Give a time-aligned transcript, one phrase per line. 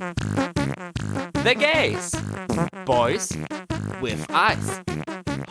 [0.00, 2.12] The Gays.
[2.86, 3.36] Boys
[4.00, 4.80] with Eyes.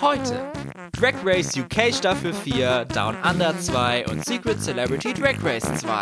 [0.01, 0.51] Heute
[0.93, 6.01] Drag Race UK Staffel 4, Down Under 2 und Secret Celebrity Drag Race 2.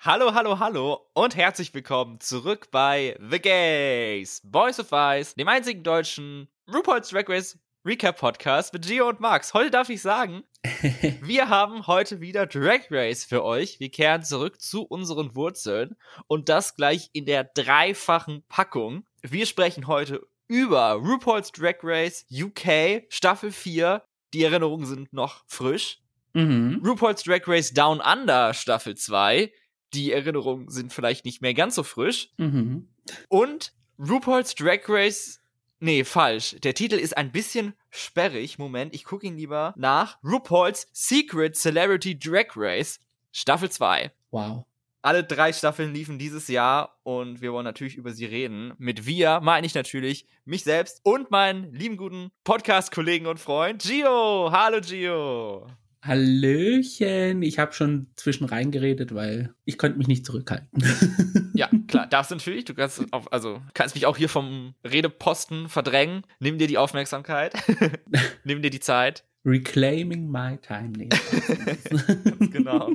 [0.00, 5.84] Hallo, hallo, hallo und herzlich willkommen zurück bei The Gays, Boys of Ice, dem einzigen
[5.84, 7.56] deutschen RuPaul's Drag Race
[7.86, 9.54] Recap Podcast mit Gio und Max.
[9.54, 10.42] Heute darf ich sagen,
[11.22, 13.78] wir haben heute wieder Drag Race für euch.
[13.78, 15.94] Wir kehren zurück zu unseren Wurzeln
[16.26, 19.06] und das gleich in der dreifachen Packung.
[19.22, 24.02] Wir sprechen heute über RuPaul's Drag Race UK Staffel 4.
[24.34, 26.00] Die Erinnerungen sind noch frisch.
[26.32, 26.82] Mhm.
[26.84, 29.52] RuPaul's Drag Race Down Under Staffel 2
[29.94, 32.30] die Erinnerungen sind vielleicht nicht mehr ganz so frisch.
[32.36, 32.88] Mhm.
[33.28, 35.40] Und RuPaul's Drag Race.
[35.78, 36.56] Nee, falsch.
[36.62, 38.58] Der Titel ist ein bisschen sperrig.
[38.58, 40.18] Moment, ich gucke ihn lieber nach.
[40.24, 42.98] RuPaul's Secret Celebrity Drag Race,
[43.32, 44.10] Staffel 2.
[44.30, 44.64] Wow.
[45.02, 48.72] Alle drei Staffeln liefen dieses Jahr und wir wollen natürlich über sie reden.
[48.78, 54.50] Mit wir meine ich natürlich mich selbst und meinen lieben guten Podcast-Kollegen und Freund Gio.
[54.50, 55.68] Hallo Gio.
[56.06, 57.42] Hallöchen.
[57.42, 61.50] Ich habe schon zwischen reingeredet, weil ich konnte mich nicht zurückhalten.
[61.54, 62.64] ja, klar, darfst du natürlich.
[62.64, 66.22] Du kannst, auf, also, kannst mich auch hier vom Redeposten verdrängen.
[66.40, 67.54] Nimm dir die Aufmerksamkeit.
[68.44, 69.24] Nimm dir die Zeit.
[69.44, 70.92] Reclaiming my time.
[70.96, 71.08] Nee.
[72.24, 72.90] Ganz genau.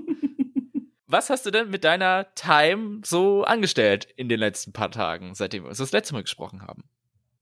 [1.07, 5.63] Was hast du denn mit deiner Time so angestellt in den letzten paar Tagen, seitdem
[5.63, 6.83] wir uns das letzte Mal gesprochen haben?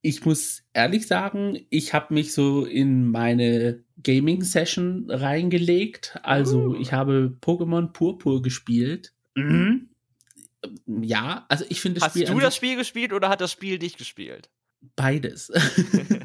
[0.02, 6.18] Ich muss ehrlich sagen, ich habe mich so in meine Gaming-Session reingelegt.
[6.24, 6.76] Also Uh.
[6.80, 9.14] ich habe Pokémon Purpur gespielt.
[9.36, 9.90] Mhm.
[10.88, 13.80] Ja, also ich finde das Hast Spiel du das Spiel gespielt oder hat das Spiel
[13.80, 14.50] dich gespielt?
[14.96, 15.52] beides.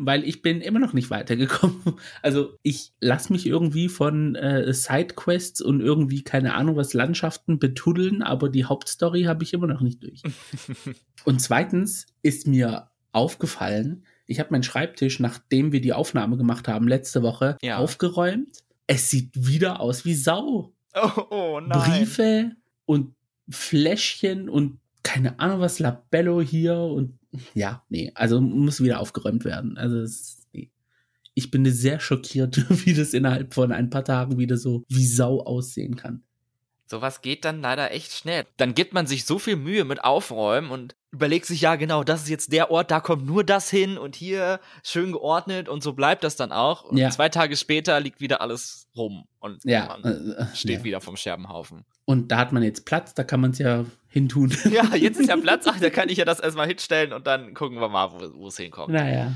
[0.00, 1.76] Weil ich bin immer noch nicht weitergekommen.
[2.22, 8.22] Also ich lasse mich irgendwie von äh, Sidequests und irgendwie, keine Ahnung, was Landschaften betuddeln,
[8.22, 10.22] aber die Hauptstory habe ich immer noch nicht durch.
[11.24, 16.86] Und zweitens ist mir aufgefallen, ich habe meinen Schreibtisch, nachdem wir die Aufnahme gemacht haben,
[16.86, 17.78] letzte Woche, Ja.
[17.78, 18.58] aufgeräumt.
[18.86, 20.72] Es sieht wieder aus wie Sau.
[20.94, 21.80] Oh, oh nein.
[21.80, 22.50] Briefe
[22.86, 23.14] und
[23.48, 27.17] Fläschchen und keine Ahnung was, Labello hier und
[27.54, 29.76] ja, nee, also muss wieder aufgeräumt werden.
[29.76, 30.70] Also es, nee.
[31.34, 35.40] ich bin sehr schockiert, wie das innerhalb von ein paar Tagen wieder so wie Sau
[35.40, 36.22] aussehen kann.
[36.86, 38.46] Sowas geht dann leider echt schnell.
[38.56, 42.22] Dann gibt man sich so viel Mühe mit Aufräumen und überlegt sich, ja genau, das
[42.22, 45.94] ist jetzt der Ort, da kommt nur das hin und hier schön geordnet und so
[45.94, 46.84] bleibt das dann auch.
[46.84, 47.10] Und Ja.
[47.10, 50.84] zwei Tage später liegt wieder alles rum und Ja, man äh, steht ja.
[50.84, 51.84] wieder vom Scherbenhaufen.
[52.04, 54.50] Und da hat man jetzt Platz, da kann man es ja hintun.
[54.70, 57.54] Ja, jetzt ist ja Platz, ach, da kann ich ja das erstmal hinstellen und dann
[57.54, 58.92] gucken wir mal, wo wo es hinkommt.
[58.92, 59.32] naja.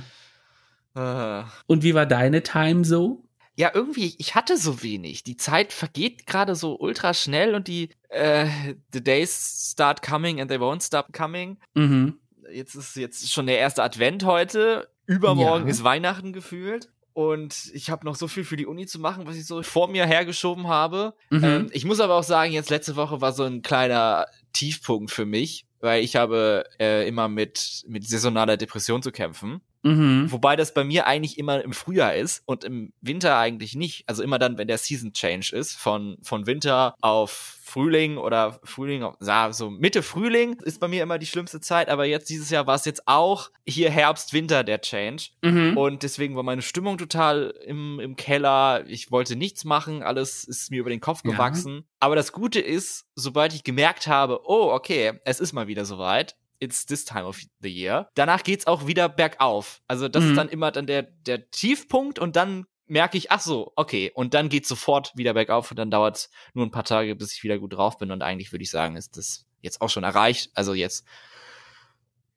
[0.94, 1.44] Äh.
[1.66, 3.24] Und wie war deine Time so?
[3.56, 5.24] Ja, irgendwie, ich hatte so wenig.
[5.24, 8.46] Die Zeit vergeht gerade so ultra schnell und die äh,
[8.92, 11.58] The days start coming and they won't stop coming.
[11.74, 12.18] Mhm.
[12.52, 14.88] Jetzt ist jetzt schon der erste Advent heute.
[15.06, 15.70] Übermorgen Ja.
[15.70, 16.88] ist Weihnachten gefühlt.
[17.14, 19.88] Und ich habe noch so viel für die Uni zu machen, was ich so vor
[19.88, 21.14] mir hergeschoben habe.
[21.28, 21.44] Mhm.
[21.44, 25.26] Ähm, ich muss aber auch sagen, jetzt letzte Woche war so ein kleiner Tiefpunkt für
[25.26, 29.60] mich, weil ich habe äh, immer mit, mit saisonaler Depression zu kämpfen.
[29.82, 30.30] Mhm.
[30.30, 34.04] Wobei das bei mir eigentlich immer im Frühjahr ist und im Winter eigentlich nicht.
[34.08, 39.02] Also immer dann, wenn der Season Change ist, von, von Winter auf Frühling oder Frühling,
[39.02, 41.88] auf, ja, so Mitte Frühling ist bei mir immer die schlimmste Zeit.
[41.88, 45.30] Aber jetzt dieses Jahr war es jetzt auch hier Herbst, Winter der Change.
[45.42, 45.76] Mhm.
[45.76, 48.84] Und deswegen war meine Stimmung total im, im Keller.
[48.86, 51.30] Ich wollte nichts machen, alles ist mir über den Kopf Ja.
[51.32, 51.84] gewachsen.
[51.98, 56.36] Aber das Gute ist, sobald ich gemerkt habe, oh, okay, es ist mal wieder soweit.
[56.62, 58.08] It's this time of the year.
[58.14, 59.82] Danach geht's auch wieder bergauf.
[59.88, 60.30] Also das Mhm.
[60.30, 64.12] ist dann immer dann der, der Tiefpunkt und dann merke ich, ach so, okay.
[64.14, 67.42] Und dann geht's sofort wieder bergauf und dann dauert's nur ein paar Tage, bis ich
[67.42, 68.10] wieder gut drauf bin.
[68.12, 70.50] Und eigentlich würde ich sagen, ist das jetzt auch schon erreicht.
[70.54, 71.04] Also jetzt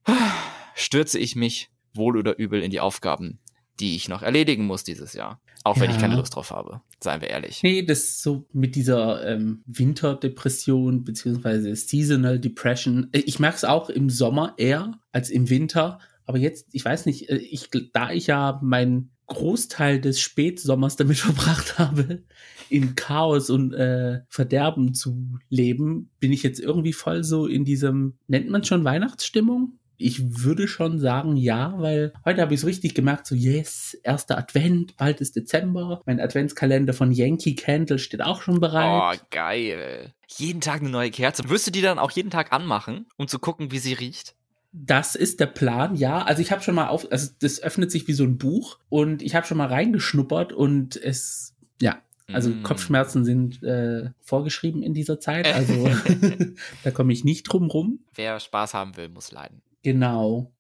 [0.76, 3.40] stürze ich mich wohl oder übel in die Aufgaben,
[3.80, 5.42] die ich noch erledigen muss dieses Jahr.
[5.64, 5.96] Auch wenn Ja.
[5.96, 7.62] ich keine Lust drauf habe, seien wir ehrlich.
[7.64, 13.10] Nee, das so mit dieser ähm, Winterdepression beziehungsweise Seasonal Depression.
[13.12, 16.00] Äh, Ich merke es auch im Sommer eher als im Winter.
[16.26, 21.18] Aber jetzt, ich weiß nicht, äh, ich, da ich ja meinen Großteil des Spätsommers damit
[21.28, 22.24] verbracht habe,
[22.70, 28.18] in Chaos und äh, Verderben zu leben, bin ich jetzt irgendwie voll so in diesem,
[28.28, 29.80] nennt man schon Weihnachtsstimmung?
[29.98, 34.38] Ich würde schon sagen, ja, weil heute habe ich so richtig gemerkt, so yes, erster
[34.38, 36.02] Advent, bald ist Dezember.
[36.06, 39.30] Mein Adventskalender von Yankee Candle steht auch schon Oh, bereit.
[39.32, 40.14] geil.
[40.38, 41.48] Jeden Tag eine neue Kerze.
[41.50, 44.36] Wirst du die dann auch jeden Tag anmachen, um zu gucken, wie sie riecht?
[44.78, 46.24] Das ist der Plan, ja.
[46.24, 49.22] Also ich habe schon mal auf, also das öffnet sich wie so ein Buch und
[49.22, 52.00] ich habe schon mal reingeschnuppert und es, ja,
[52.34, 52.64] Also Mm.
[52.64, 55.88] Kopfschmerzen sind äh, vorgeschrieben in dieser Zeit, also
[56.84, 58.00] da komme ich nicht drum rum.
[58.16, 59.62] Wer Spaß haben will, muss leiden.
[59.86, 60.52] Genau.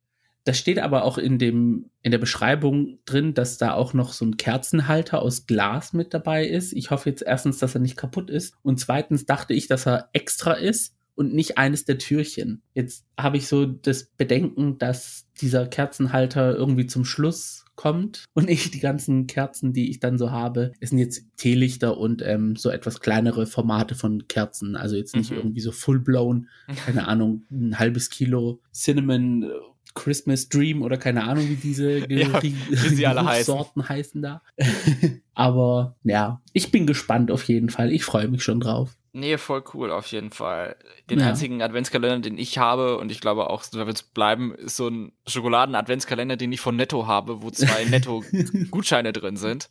[0.44, 4.24] Das steht aber auch in dem in der Beschreibung drin, dass da auch noch so
[4.24, 6.74] ein Kerzenhalter aus Glas mit dabei ist.
[6.74, 10.10] Ich hoffe jetzt erstens, dass er nicht kaputt ist und zweitens dachte ich, dass er
[10.13, 12.62] extra ist und nicht eines der Türchen.
[12.75, 18.72] Jetzt habe ich so das Bedenken, dass dieser Kerzenhalter irgendwie zum Schluss kommt und ich
[18.72, 22.69] die ganzen Kerzen, die ich dann so habe, es sind jetzt Teelichter und ähm, so
[22.69, 24.75] etwas kleinere Formate von Kerzen.
[24.75, 25.38] Also jetzt nicht Mhm.
[25.38, 26.48] irgendwie so full-blown
[26.86, 29.50] keine Ahnung, ein halbes Kilo Cinnamon
[29.94, 33.45] Christmas Dream oder keine Ahnung, wie diese Ja, wie alle heißen.
[33.45, 34.42] Sorten heißen da.
[35.33, 37.92] Aber ja, ich bin gespannt auf jeden Fall.
[37.92, 38.98] Ich freue mich schon drauf.
[39.17, 40.75] Nee, voll cool, auf jeden Fall.
[41.09, 41.27] Den Ja.
[41.27, 44.89] einzigen Adventskalender, den ich habe, und ich glaube auch, da wird es bleiben, ist so
[44.89, 49.69] ein Schokoladen-Adventskalender, den ich von Netto habe, wo zwei Netto-Gutscheine drin sind.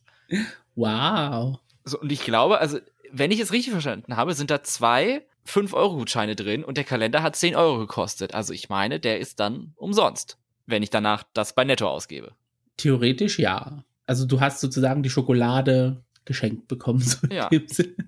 [0.76, 1.58] Wow.
[1.84, 2.78] So, und ich glaube, also,
[3.12, 7.36] wenn ich es richtig verstanden habe, sind da zwei 5-Euro-Gutscheine drin und der Kalender hat
[7.36, 8.32] 10 Euro gekostet.
[8.34, 12.32] Also ich meine, der ist dann umsonst, wenn ich danach das bei Netto ausgebe.
[12.78, 13.84] Theoretisch ja.
[14.06, 17.00] Also du hast sozusagen die Schokolade geschenkt bekommen.
[17.04, 17.50] So Ja.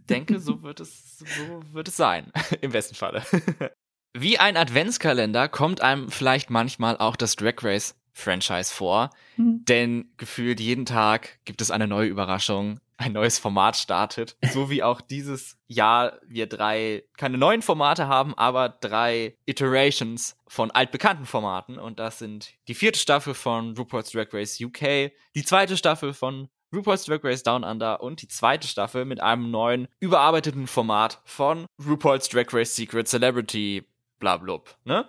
[0.09, 1.27] denke, so wird es, so
[1.73, 2.33] wird es sein.
[2.61, 3.23] Im besten Falle.
[4.19, 9.63] Wie ein Adventskalender kommt einem vielleicht manchmal auch das Drag Race Franchise vor, Hm.
[9.67, 14.83] denn gefühlt jeden Tag gibt es eine neue Überraschung, ein neues Format startet, so wie
[14.83, 21.79] auch dieses Jahr wir drei keine neuen Formate haben, aber drei Iterations von altbekannten Formaten
[21.79, 26.49] und das sind die vierte Staffel von RuPaul's Drag Race UK, die zweite Staffel von
[26.75, 31.67] RuPaul's Drag Race Down Under und die zweite Staffel mit einem neuen, überarbeiteten Format von
[31.85, 33.87] RuPaul's Drag Race Secret Celebrity
[34.19, 35.07] blablub, ne?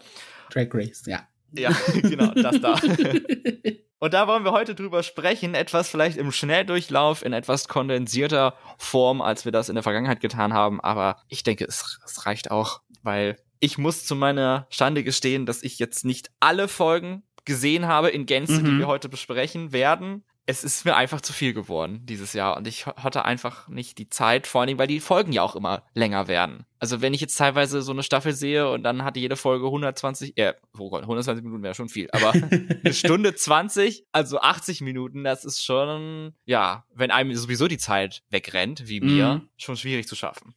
[0.51, 1.27] Drag Race, ja.
[1.53, 1.69] Ja,
[2.01, 2.79] genau, das da.
[3.99, 9.21] Und da wollen wir heute drüber sprechen, etwas vielleicht im Schnelldurchlauf in etwas kondensierter Form,
[9.21, 12.81] als wir das in der Vergangenheit getan haben, aber ich denke, es, es reicht auch,
[13.01, 18.09] weil ich muss zu meiner Schande gestehen, dass ich jetzt nicht alle Folgen gesehen habe
[18.09, 18.79] in Gänze, die Mhm.
[18.79, 20.23] wir heute besprechen werden.
[20.49, 24.09] Es ist mir einfach zu viel geworden dieses Jahr und ich hatte einfach nicht die
[24.09, 26.65] Zeit, vor allen Dingen, weil die Folgen ja auch immer länger werden.
[26.79, 30.37] Also wenn ich jetzt teilweise so eine Staffel sehe und dann hatte jede Folge 120,
[30.37, 32.31] äh, oh Gott, 120 Minuten wäre schon viel, aber
[32.83, 38.23] eine Stunde 20, also 80 Minuten, das ist schon, ja, wenn einem sowieso die Zeit
[38.29, 39.49] wegrennt, wie mir, Mhm.
[39.57, 40.55] schon schwierig zu schaffen.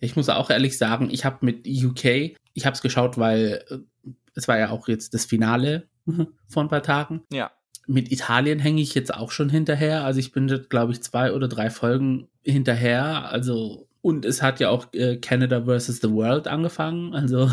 [0.00, 4.08] Ich muss auch ehrlich sagen, ich habe mit UK, ich habe es geschaut, weil äh,
[4.34, 5.88] es war ja auch jetzt das Finale
[6.48, 7.22] vor ein paar Tagen.
[7.30, 7.50] Ja.
[7.86, 10.04] Mit Italien hänge ich jetzt auch schon hinterher.
[10.04, 13.30] Also ich bin, glaube ich, zwei oder drei Folgen hinterher.
[13.30, 16.00] Also und es hat ja auch äh, Canada vs.
[16.00, 17.12] the World angefangen.
[17.12, 17.50] Also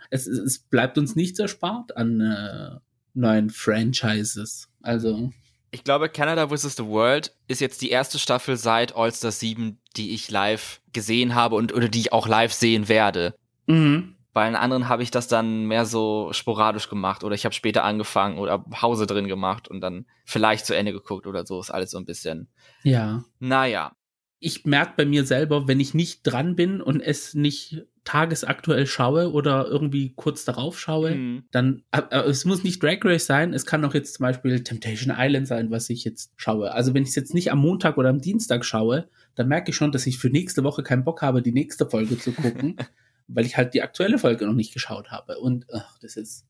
[0.10, 2.80] es, es bleibt uns nichts erspart an äh,
[3.14, 4.68] neuen Franchises.
[4.82, 5.30] Also
[5.70, 6.74] Ich glaube, Canada vs.
[6.74, 11.54] the World ist jetzt die erste Staffel seit All-Star 7, die ich live gesehen habe
[11.54, 13.34] und oder die ich auch live sehen werde.
[13.66, 14.16] mhm.
[14.32, 17.82] Bei den anderen habe ich das dann mehr so sporadisch gemacht oder ich habe später
[17.84, 21.60] angefangen oder Pause drin gemacht und dann vielleicht zu Ende geguckt oder so.
[21.60, 22.48] Ist alles so ein bisschen.
[22.82, 23.24] ja.
[23.40, 23.92] Naja.
[24.40, 29.32] ich merke bei mir selber, wenn ich nicht dran bin und es nicht tagesaktuell schaue
[29.32, 31.42] oder irgendwie kurz darauf schaue, Hm.
[31.50, 34.62] dann, äh, äh, es muss nicht Drag Race sein, es kann auch jetzt zum Beispiel
[34.62, 36.72] Temptation Island sein, was ich jetzt schaue.
[36.72, 39.76] Also wenn ich es jetzt nicht am Montag oder am Dienstag schaue, dann merke ich
[39.76, 42.76] schon, dass ich für nächste Woche keinen Bock habe, die nächste Folge zu gucken,
[43.28, 45.38] weil ich halt die aktuelle Folge noch nicht geschaut habe.
[45.38, 46.46] Und ach, das ist,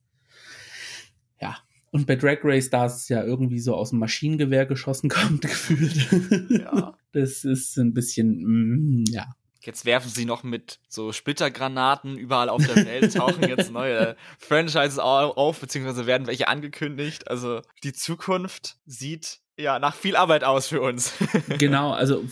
[1.40, 1.56] ja.
[1.90, 6.50] Und bei Drag Race, da es ja irgendwie so aus dem Maschinengewehr geschossen kommt, gefühlt.
[6.50, 6.96] Ja.
[7.12, 8.42] Das ist ein bisschen,
[9.02, 9.26] mm, ja.
[9.60, 14.98] Jetzt werfen sie noch mit so Splittergranaten überall auf der Welt, tauchen jetzt neue Franchises
[14.98, 17.28] au- auf, beziehungsweise werden welche angekündigt.
[17.28, 21.12] Also die Zukunft sieht ja nach viel Arbeit aus für uns.
[21.58, 22.24] Genau, also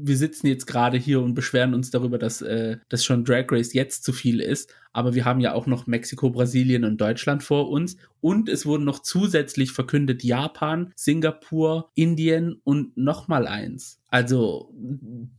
[0.00, 3.72] wir sitzen jetzt gerade hier und beschweren uns darüber, dass äh, das schon Drag Race
[3.72, 4.72] jetzt zu viel ist.
[4.92, 7.96] Aber wir haben ja auch noch Mexiko, Brasilien und Deutschland vor uns.
[8.20, 14.00] Und es wurden noch zusätzlich verkündet Japan, Singapur, Indien und nochmal eins.
[14.08, 14.74] Also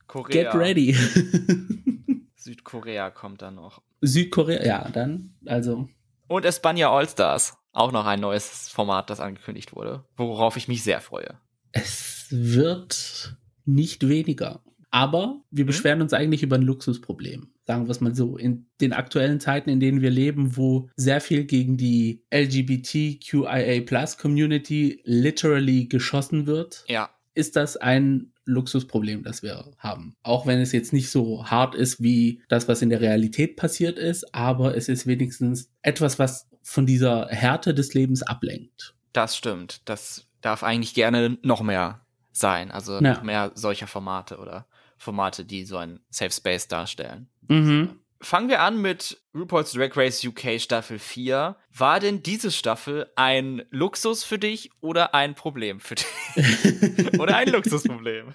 [0.07, 0.43] Korea.
[0.43, 0.93] get ready.
[2.35, 3.81] Südkorea kommt dann noch.
[4.01, 5.89] Südkorea, ja, dann, also
[6.27, 7.57] Und Espanja All-Stars.
[7.71, 10.05] Auch noch ein neues Format, das angekündigt wurde.
[10.15, 11.37] Worauf ich mich sehr freue.
[11.71, 13.37] es wird
[13.73, 14.61] nicht weniger.
[14.91, 17.49] Aber wir beschweren uns eigentlich über ein Luxusproblem.
[17.67, 18.38] Sagen wir es mal so.
[18.38, 25.85] In den aktuellen Zeiten, in denen wir leben, wo sehr viel gegen die LGBTQIA-Plus-Community literally
[25.85, 27.11] geschossen wird, Ja.
[27.35, 30.15] ist das ein Luxusproblem, das wir haben.
[30.23, 33.99] Auch wenn es jetzt nicht so hart ist wie das, was in der Realität passiert
[33.99, 38.95] ist, aber es ist wenigstens etwas, was von dieser Härte des Lebens ablenkt.
[39.13, 39.81] Das stimmt.
[39.85, 42.71] Das darf eigentlich gerne noch mehr sein.
[42.71, 43.21] Also Ja.
[43.24, 44.67] mehr solcher Formate oder
[44.98, 47.29] Formate, die so ein Safe Space darstellen.
[47.48, 48.00] Mhm.
[48.21, 51.55] Fangen wir an mit RuPaul's Drag Race UK Staffel 4.
[51.74, 56.05] War denn diese Staffel ein Luxus für dich oder ein Problem für dich?
[57.19, 58.33] oder ein Luxusproblem?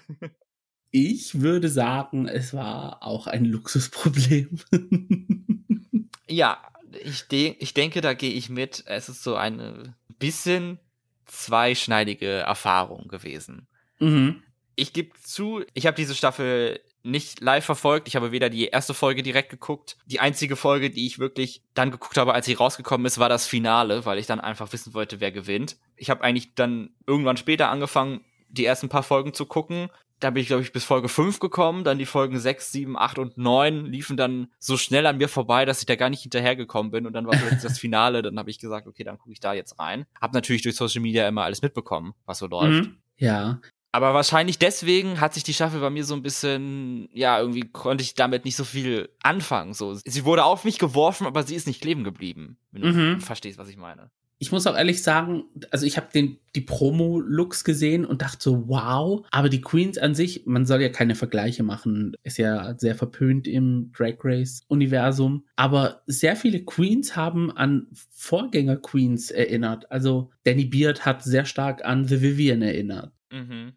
[0.89, 4.59] Ich würde sagen, es war auch ein Luxusproblem.
[6.27, 6.57] Ja,
[7.03, 8.83] ich, de ich denke, da gehe ich mit.
[8.87, 10.79] Es ist so eine bisschen
[11.25, 13.67] zweischneidige Erfahrung gewesen.
[13.99, 14.41] Mhm.
[14.77, 18.07] Ich gebe zu, ich habe diese Staffel nicht live verfolgt.
[18.07, 19.95] Ich habe weder die erste Folge direkt geguckt.
[20.05, 23.47] Die einzige Folge, die ich wirklich dann geguckt habe, als sie rausgekommen ist, war das
[23.47, 25.77] Finale, weil ich dann einfach wissen wollte, wer gewinnt.
[25.95, 29.89] Ich habe eigentlich dann irgendwann später angefangen, die ersten paar Folgen zu gucken.
[30.19, 31.83] Da bin ich, glaube ich, bis Folge 5 gekommen.
[31.83, 35.65] Dann die Folgen 6, 7, 8 und 9 liefen dann so schnell an mir vorbei,
[35.65, 37.05] dass ich da gar nicht hinterhergekommen bin.
[37.05, 38.23] Und dann war plötzlich das Finale.
[38.23, 40.05] Dann habe ich gesagt, okay, dann gucke ich da jetzt rein.
[40.19, 42.87] Hab natürlich durch Social Media immer alles mitbekommen, was so läuft.
[42.87, 42.97] Mhm.
[43.17, 43.59] Ja,
[43.95, 48.01] Aber wahrscheinlich deswegen hat sich die Staffel bei mir so ein bisschen, ja, irgendwie konnte
[48.03, 49.73] ich damit nicht so viel anfangen.
[49.73, 52.57] So, sie wurde auf mich geworfen, aber sie ist nicht kleben geblieben.
[52.73, 53.21] Wenn du Mhm.
[53.21, 54.11] verstehst, was ich meine.
[54.37, 58.67] ich muss auch ehrlich sagen, also ich habe den die Promo-Looks gesehen und dachte so,
[58.67, 59.25] wow.
[59.31, 63.47] Aber die Queens an sich, man soll ja keine Vergleiche machen, ist ja sehr verpönt
[63.47, 65.45] im Drag Race-Universum.
[65.55, 69.89] Aber sehr viele Queens haben an Vorgänger-Queens erinnert.
[69.89, 73.13] Also Danny Beard hat sehr stark an The Vivian erinnert.
[73.31, 73.73] Mhm.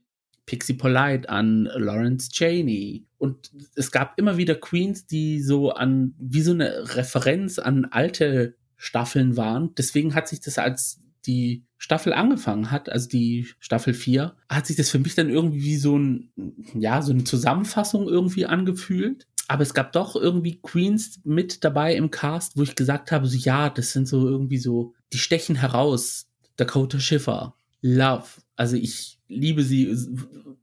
[0.48, 3.04] Pixie Polite, an Lawrence Cheney.
[3.18, 8.56] Und es gab immer wieder Queens, die so an, wie so eine Referenz an alte
[8.76, 9.74] Staffeln waren.
[9.76, 14.76] Deswegen hat sich das als die Staffel angefangen hat, also die Staffel 4, hat sich
[14.76, 16.32] das für mich dann irgendwie wie so ein,
[16.74, 19.26] ja, so eine Zusammenfassung irgendwie angefühlt.
[19.48, 23.36] Aber es gab doch irgendwie Queens mit dabei im Cast, wo ich gesagt habe, so
[23.36, 26.26] ja, das sind so irgendwie so, die stechen heraus.
[26.56, 28.26] Dakota Schiffer, Love.
[28.56, 29.94] Also ich liebe sie.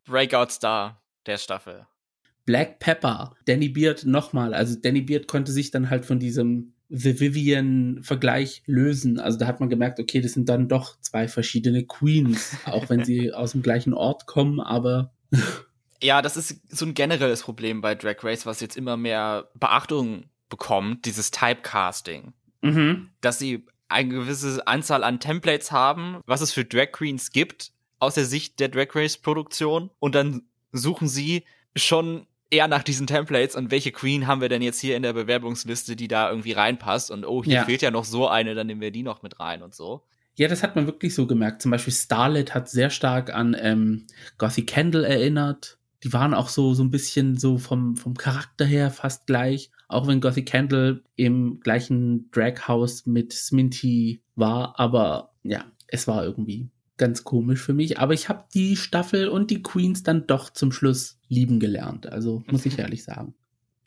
[0.06, 1.88] Breakout Star der Staffel.
[2.46, 4.54] Black Pepper, Danny Beard nochmal.
[4.54, 9.20] Also Danny Beard konnte sich dann halt von diesem The Vivian-Vergleich lösen.
[9.20, 13.04] Also da hat man gemerkt, okay, das sind dann doch zwei verschiedene Queens, auch wenn
[13.04, 15.12] sie aus dem gleichen Ort kommen, aber
[16.04, 20.26] Ja, das ist so ein generelles Problem bei Drag Race, was jetzt immer mehr Beachtung
[20.50, 22.34] bekommt, dieses Typecasting.
[22.62, 27.72] mhm, Dass sie eine gewisse Anzahl an Templates haben, was es für Drag Queens gibt,
[28.06, 29.90] aus der Sicht der Drag Race Produktion.
[30.00, 31.44] Und dann suchen sie
[31.76, 35.14] schon eher nach diesen Templates und welche Queen haben wir denn jetzt hier in der
[35.14, 37.66] Bewerbungsliste, die da irgendwie reinpasst und oh, hier Ja.
[37.66, 40.04] fehlt ja noch so eine, dann nehmen wir die noch mit rein und so.
[40.38, 41.62] Ja, das hat man wirklich so gemerkt.
[41.62, 44.06] Zum Beispiel Starlet hat sehr stark an ähm,
[44.38, 45.78] Gothic Candle erinnert.
[46.04, 49.72] Die waren auch so, so ein bisschen so vom, vom Charakter her fast gleich.
[49.88, 54.78] Auch wenn Gothic Candle im gleichen Draghouse mit Sminty war.
[54.78, 58.00] Aber ja, es war irgendwie ganz komisch für mich.
[58.00, 62.08] Aber ich habe die Staffel und die Queens dann doch zum Schluss lieben gelernt.
[62.08, 63.36] Also muss ich ehrlich sagen.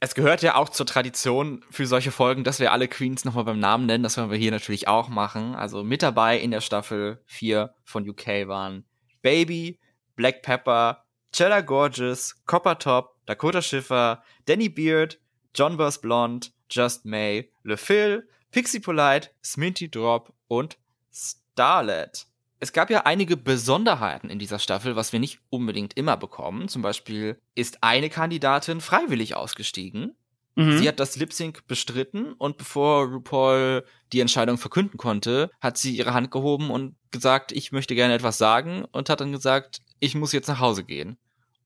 [0.00, 3.59] Es gehört ja auch zur Tradition für solche Folgen, dass wir alle Queens nochmal beim
[3.59, 4.05] Namen nennen.
[4.05, 5.57] Das werden wir hier natürlich auch machen.
[5.57, 8.85] Also mit dabei in der Staffel 4 von UK waren
[9.23, 9.81] Baby,
[10.15, 15.19] Black Pepper, Cheddar Gorgeous, Copper Top, Dakota Schiffer, Danny Beard,
[15.55, 20.79] John Boss Blonde, Just May, Le Phil, Pixie Polite, Sminty Drop und
[21.11, 22.27] Starlet.
[22.61, 26.69] Es gab ja einige Besonderheiten in dieser Staffel, was wir nicht unbedingt immer bekommen.
[26.69, 30.17] Zum Beispiel ist eine Kandidatin freiwillig ausgestiegen.
[30.57, 30.79] Mhm.
[30.79, 35.97] Sie hat das Lip Sync bestritten und bevor RuPaul die Entscheidung verkünden konnte, hat sie
[35.97, 40.15] ihre Hand gehoben und gesagt, ich möchte gerne etwas sagen und hat dann gesagt, ich
[40.17, 41.17] muss jetzt nach Hause gehen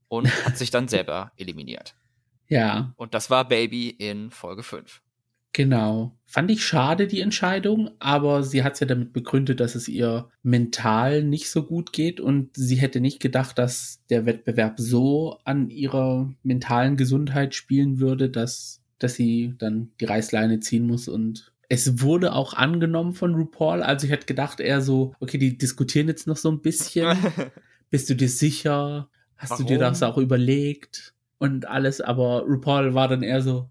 [0.08, 1.94] und hat sich dann selber eliminiert.
[2.49, 2.92] ja.
[2.96, 5.01] Und das war Baby in Folge 5.
[5.52, 6.16] Genau.
[6.25, 10.30] Fand ich schade, die Entscheidung, aber sie hat es ja damit begründet, dass es ihr
[10.42, 15.68] mental nicht so gut geht und sie hätte nicht gedacht, dass der Wettbewerb so an
[15.68, 22.02] ihrer mentalen Gesundheit spielen würde, dass, dass sie dann die Reißleine ziehen muss und es
[22.02, 23.82] wurde auch angenommen von RuPaul.
[23.82, 27.16] Also ich hätte gedacht, eher so, okay, die diskutieren jetzt noch so ein bisschen.
[27.90, 29.09] Bist du dir sicher?
[29.37, 29.92] Hast du dir Warum?
[29.92, 31.14] das auch überlegt?
[31.38, 33.71] Und alles, aber RuPaul war dann eher so,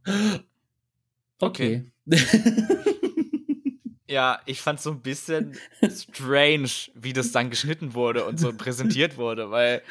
[1.41, 1.91] okay.
[4.11, 5.57] Ja, ich fand so ein bisschen
[5.89, 9.83] strange, wie das dann geschnitten wurde und so präsentiert wurde, weil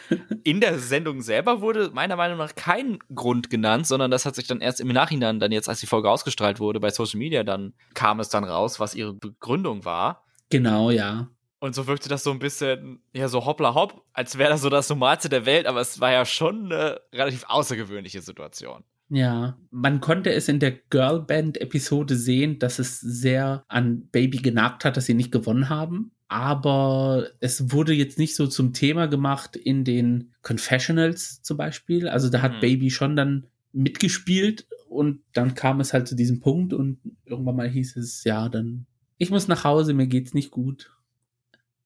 [0.44, 4.46] in der Sendung selber wurde meiner Meinung nach kein Grund genannt, sondern das hat sich
[4.46, 7.72] dann erst im Nachhinein, dann jetzt, als die Folge ausgestrahlt wurde, bei Social Media, dann
[7.94, 10.26] kam es dann raus, was ihre Begründung war.
[10.50, 11.30] genau, ja.
[11.62, 14.68] Und so wirkte das so ein bisschen, ja, so hoppla hopp, als wäre das so
[14.68, 18.84] das Normalste der Welt, aber es war ja schon eine relativ außergewöhnliche Situation.
[19.12, 24.96] Ja, man konnte es in der Girlband-Episode sehen, dass es sehr an Baby genagt hat,
[24.96, 26.12] dass sie nicht gewonnen haben.
[26.32, 32.06] aber es wurde jetzt nicht so zum Thema gemacht in den Confessionals zum Beispiel.
[32.06, 32.60] Also da hat Mhm.
[32.60, 37.68] Baby schon dann mitgespielt und dann kam es halt zu diesem Punkt und irgendwann mal
[37.68, 38.86] hieß es, ja, dann,
[39.18, 40.92] ich muss nach Hause, mir geht's nicht gut.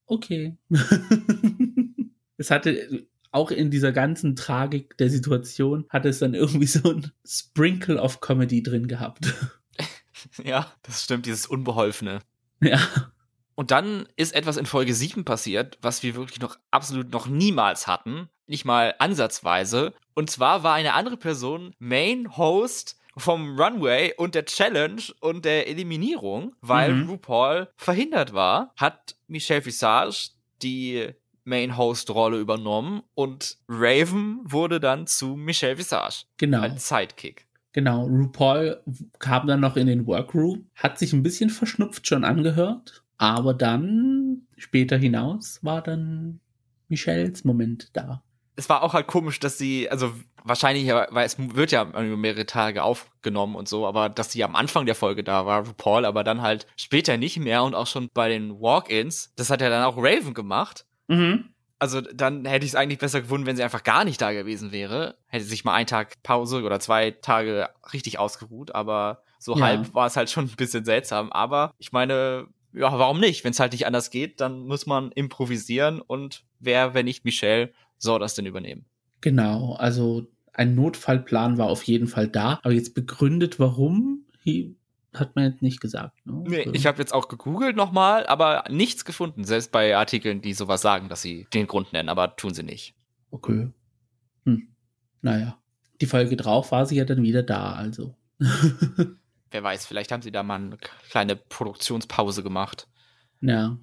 [0.04, 0.58] Okay.
[2.36, 7.10] es hatte auch in dieser ganzen Tragik der Situation hat es dann irgendwie so ein
[7.26, 9.34] Sprinkle of Comedy drin gehabt.
[10.42, 12.20] Ja, das stimmt, dieses Unbeholfene.
[12.60, 12.78] ja.
[13.56, 17.86] Und dann ist etwas in Folge 7 passiert, was wir wirklich noch absolut noch niemals
[17.86, 18.28] hatten.
[18.46, 19.92] Nicht mal ansatzweise.
[20.14, 25.68] Und zwar war eine andere Person Main Host vom Runway und der Challenge und der
[25.68, 27.10] Eliminierung, weil Mhm.
[27.10, 30.30] RuPaul verhindert war, hat Michelle Visage
[30.62, 31.10] die
[31.44, 36.60] Main Host Rolle übernommen und Raven wurde dann zu Michelle Visage Genau.
[36.60, 37.46] als Sidekick.
[37.72, 38.80] Genau, RuPaul
[39.18, 44.42] kam dann noch in den Workroom, hat sich ein bisschen verschnupft schon angehört, aber dann
[44.56, 46.40] später hinaus war dann
[46.88, 48.22] Michelles Moment da.
[48.56, 50.12] es war auch halt komisch, dass sie, also
[50.44, 54.54] wahrscheinlich, weil es wird ja über mehrere Tage aufgenommen und so, aber dass sie am
[54.54, 58.08] Anfang der Folge da war, RuPaul, aber dann halt später nicht mehr und auch schon
[58.14, 60.86] bei den Walk-ins, das hat ja dann auch Raven gemacht.
[61.08, 61.50] Mhm.
[61.78, 64.73] Also dann hätte ich es eigentlich besser gefunden, wenn sie einfach gar nicht da gewesen
[64.73, 65.18] wäre.
[65.26, 69.61] Hätte sich mal einen Tag Pause oder zwei Tage richtig ausgeruht, aber so Ja.
[69.62, 71.30] halb war es halt schon ein bisschen seltsam.
[71.32, 73.44] Aber ich meine, ja, warum nicht?
[73.44, 77.73] Wenn es halt nicht anders geht, dann muss man improvisieren und wer, wenn nicht Michelle,
[77.99, 78.87] soll das denn übernehmen?
[79.20, 84.25] Genau, also ein Notfallplan war auf jeden Fall da, aber jetzt begründet, warum,
[85.14, 86.25] hat man jetzt nicht gesagt.
[86.26, 86.44] Ne?
[86.47, 89.44] Nee, Also, ich habe jetzt auch gegoogelt nochmal, aber nichts gefunden.
[89.44, 92.94] Selbst bei Artikeln, die sowas sagen, dass sie den Grund nennen, aber tun sie nicht.
[93.30, 93.71] Okay.
[94.44, 94.68] Hm.
[95.23, 95.59] Naja,
[96.00, 98.14] die Folge drauf war sie ja dann wieder da, also.
[99.50, 100.76] Wer weiß, vielleicht haben sie da mal eine
[101.11, 102.88] kleine Produktionspause gemacht.
[103.40, 103.78] ja.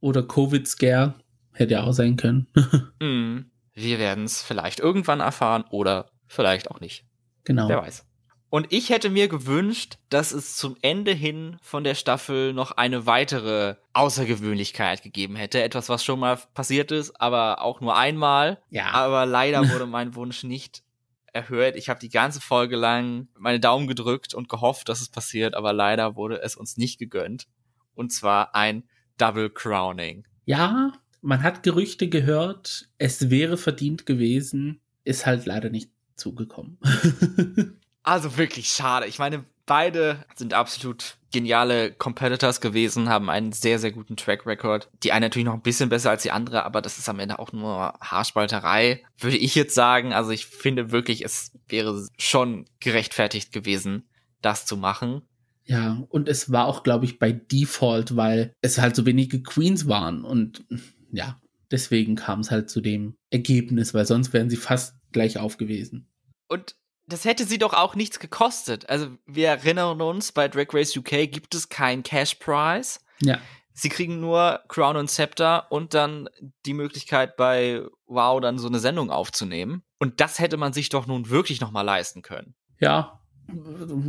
[0.00, 1.14] Oder Covid-Scare
[1.52, 2.46] hätte ja auch sein können.
[3.02, 7.04] Hm, wir werden es vielleicht irgendwann erfahren oder vielleicht auch nicht.
[7.44, 7.68] genau.
[7.68, 8.06] Wer weiß.
[8.48, 13.06] Und ich hätte mir gewünscht, dass es zum Ende hin von der Staffel noch eine
[13.06, 15.62] weitere Außergewöhnlichkeit gegeben hätte.
[15.62, 18.62] Etwas, was schon mal passiert ist, aber auch nur einmal.
[18.70, 18.92] Ja.
[18.92, 20.84] Aber leider wurde mein Wunsch nicht
[21.32, 21.76] erhört.
[21.76, 25.72] Ich habe die ganze Folge lang meine Daumen gedrückt und gehofft, dass es passiert, aber
[25.72, 27.48] leider wurde es uns nicht gegönnt.
[27.94, 28.84] Und zwar ein
[29.18, 30.24] Double Crowning.
[30.44, 36.78] Ja, man hat Gerüchte gehört, es wäre verdient gewesen, ist halt leider nicht zugekommen.
[38.06, 39.06] Also wirklich schade.
[39.06, 44.88] Ich meine, beide sind absolut geniale Competitors gewesen, haben einen sehr, sehr guten Track Record.
[45.02, 47.40] Die eine natürlich noch ein bisschen besser als die andere, aber das ist am Ende
[47.40, 50.12] auch nur Haarspalterei, würde ich jetzt sagen.
[50.12, 54.08] Also ich finde wirklich, es wäre schon gerechtfertigt gewesen,
[54.40, 55.22] das zu machen.
[55.64, 59.88] ja, und es war auch, glaube ich, bei Default, weil es halt so wenige Queens
[59.88, 60.64] waren und
[61.10, 61.40] ja,
[61.72, 66.08] deswegen kam es halt zu dem Ergebnis, weil sonst wären sie fast gleich auf gewesen.
[66.46, 68.88] Und das hätte sie doch auch nichts gekostet.
[68.88, 73.00] Also wir erinnern uns, bei Drag Race UK gibt es kein Cash Prize.
[73.20, 73.38] Ja,
[73.78, 76.30] Sie kriegen nur Crown und Scepter und dann
[76.64, 79.82] die Möglichkeit bei Wow dann so eine Sendung aufzunehmen.
[79.98, 82.54] Und das hätte man sich doch nun wirklich noch mal leisten können.
[82.80, 83.20] ja,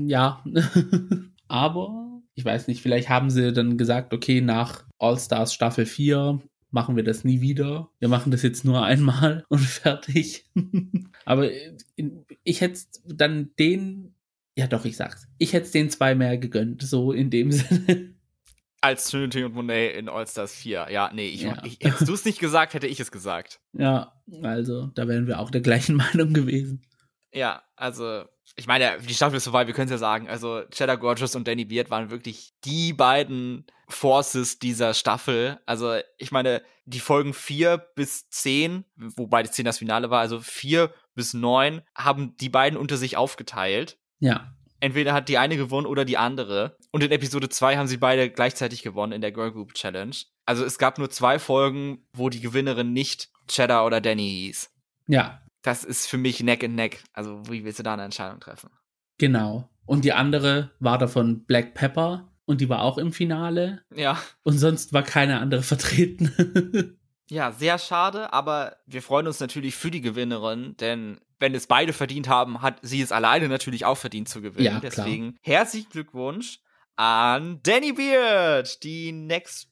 [0.05, 0.41] ja.
[1.49, 6.39] Aber ich weiß nicht, vielleicht haben sie dann gesagt, okay, nach All Stars Staffel 4
[6.71, 7.89] machen wir das nie wieder.
[7.99, 10.45] Wir machen das jetzt nur einmal und fertig.
[11.25, 11.49] Aber
[11.95, 14.15] in, ich hätte dann den,
[14.55, 18.15] ja doch, ich sag's, ich hätte den zwei mehr gegönnt, so in dem Sinne.
[18.79, 20.87] Als Trinity und Monet in All Stars 4.
[20.91, 21.61] Ja, nee, ich, Ja.
[21.65, 23.59] ich, hättest du es nicht gesagt, hätte ich es gesagt.
[23.73, 26.83] Ja, also da wären wir auch der gleichen Meinung gewesen.
[27.33, 28.23] Ja, also,
[28.55, 30.27] ich meine, die Staffel ist vorbei, wir können es ja sagen.
[30.27, 35.59] Also, Cheddar Gorgeous und Danny Beard waren wirklich die beiden Forces dieser Staffel.
[35.65, 40.39] Also, ich meine, die Folgen 4 bis 10, wobei die 10 das Finale war, also
[40.39, 43.97] 4 bis 9, haben die beiden unter sich aufgeteilt.
[44.19, 46.77] Ja, Entweder hat die eine gewonnen oder die andere.
[46.91, 50.15] Und in Episode 2 haben sie beide gleichzeitig gewonnen in der Girl Group Challenge.
[50.45, 54.69] Also es gab nur zwei Folgen, wo die Gewinnerin nicht Cheddar oder Danny hieß.
[55.07, 57.03] ja, Das ist für mich Neck and Neck.
[57.11, 58.69] Also wie willst du da eine Entscheidung treffen?
[59.17, 59.69] genau.
[59.85, 63.83] Und die andere war davon Black Pepper und die war auch im Finale.
[63.93, 64.21] Ja.
[64.43, 66.93] Und sonst war keine andere vertreten.
[67.29, 71.91] Ja, sehr schade, aber wir freuen uns natürlich für die Gewinnerin, denn wenn es beide
[71.91, 74.63] verdient haben, hat sie es alleine natürlich auch verdient zu gewinnen.
[74.63, 75.05] Ja, klar.
[75.05, 76.61] Deswegen herzlichen Glückwunsch
[76.95, 79.69] an Danny Beard, die Next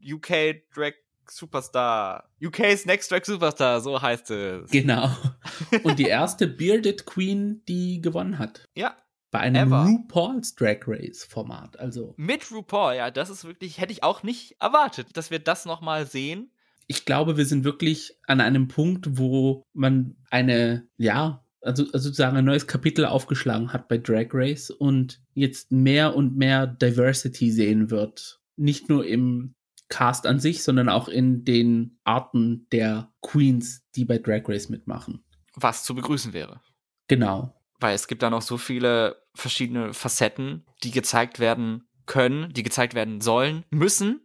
[0.00, 0.92] UK Drag
[1.30, 2.30] Superstar.
[2.42, 4.70] UK's Next Drag Superstar, so heißt es.
[4.70, 5.10] genau.
[5.84, 8.64] Und die erste Bearded Queen, die gewonnen hat.
[8.76, 8.96] Ja,
[9.30, 9.84] Bei einem Ever.
[9.86, 11.78] RuPaul's Drag Race Format.
[11.78, 15.64] Also Mit RuPaul, ja, das ist wirklich, hätte ich auch nicht erwartet, dass wir das
[15.66, 16.50] nochmal sehen.
[16.88, 22.36] ich glaube, wir sind wirklich an einem Punkt, wo man eine, ja, also, also sozusagen
[22.36, 27.90] ein neues Kapitel aufgeschlagen hat bei Drag Race und jetzt mehr und mehr Diversity sehen
[27.90, 28.40] wird.
[28.56, 29.54] Nicht nur im
[29.88, 35.24] Cast an sich, sondern auch in den Arten der Queens, die bei Drag Race mitmachen.
[35.54, 36.60] Was zu begrüßen wäre.
[37.08, 37.54] Genau.
[37.78, 42.94] Weil es gibt da noch so viele verschiedene Facetten, die gezeigt werden können, die gezeigt
[42.94, 44.20] werden sollen, müssen.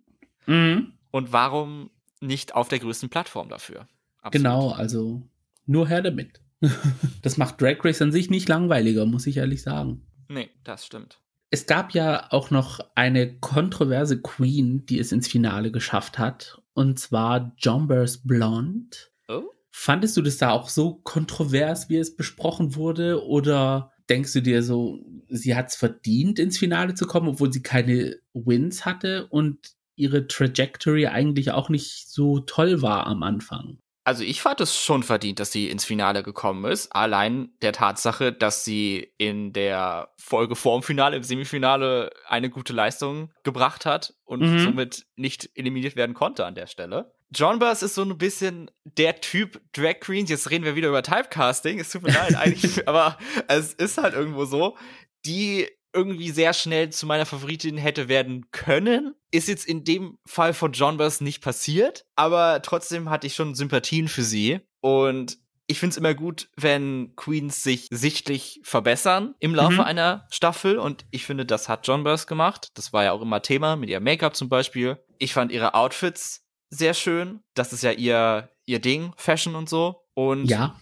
[0.45, 0.93] Mhm.
[1.12, 3.88] Und warum nicht auf der größten Plattform dafür?
[4.21, 4.34] Absolut.
[4.34, 5.21] Genau, also
[5.65, 6.41] nur her damit.
[7.21, 10.08] das macht Drag Race an sich nicht langweiliger, muss ich ehrlich sagen.
[10.28, 11.20] Nee, das stimmt.
[11.53, 16.61] Es gab ja auch noch eine kontroverse Queen, die es ins Finale geschafft hat.
[16.73, 18.95] Und zwar Jombers Blonde.
[19.27, 19.43] Oh?
[19.69, 23.25] Fandest du das da auch so kontrovers, wie es besprochen wurde?
[23.25, 27.61] Oder denkst du dir so, sie hat es verdient, ins Finale zu kommen, obwohl sie
[27.61, 29.57] keine Wins hatte und
[29.97, 33.81] ihre Trajectory eigentlich auch nicht so toll war am Anfang?
[34.03, 36.87] Also ich fand es schon verdient, dass sie ins Finale gekommen ist.
[36.95, 43.31] Allein der Tatsache, dass sie in der Folge vorm Finale, im Semifinale, eine gute Leistung
[43.43, 44.59] gebracht hat und Mhm.
[44.59, 47.13] somit nicht eliminiert werden konnte an der Stelle.
[47.33, 50.29] John Bass ist so ein bisschen der Typ Drag Queens.
[50.29, 51.79] Jetzt reden wir wieder über Typecasting.
[51.79, 54.77] Es tut mir leid, eigentlich, aber es ist halt irgendwo so,
[55.25, 59.13] die irgendwie sehr schnell zu meiner Favoritin hätte werden können.
[59.32, 63.56] Ist jetzt in dem Fall von John Bass nicht passiert, aber trotzdem hatte ich schon
[63.56, 64.60] Sympathien für sie.
[64.82, 69.80] Und ich finde es immer gut, wenn Queens sich sichtlich verbessern im Laufe Mhm.
[69.82, 70.77] einer Staffel.
[70.77, 72.67] Und ich finde, das hat John Bass gemacht.
[72.73, 74.97] Das war ja auch immer Thema mit ihrem Make-up zum Beispiel.
[75.17, 77.41] Ich fand ihre Outfits sehr schön.
[77.54, 80.04] Das ist ja ihr, ihr Ding, Fashion und so.
[80.13, 80.75] Und Ja.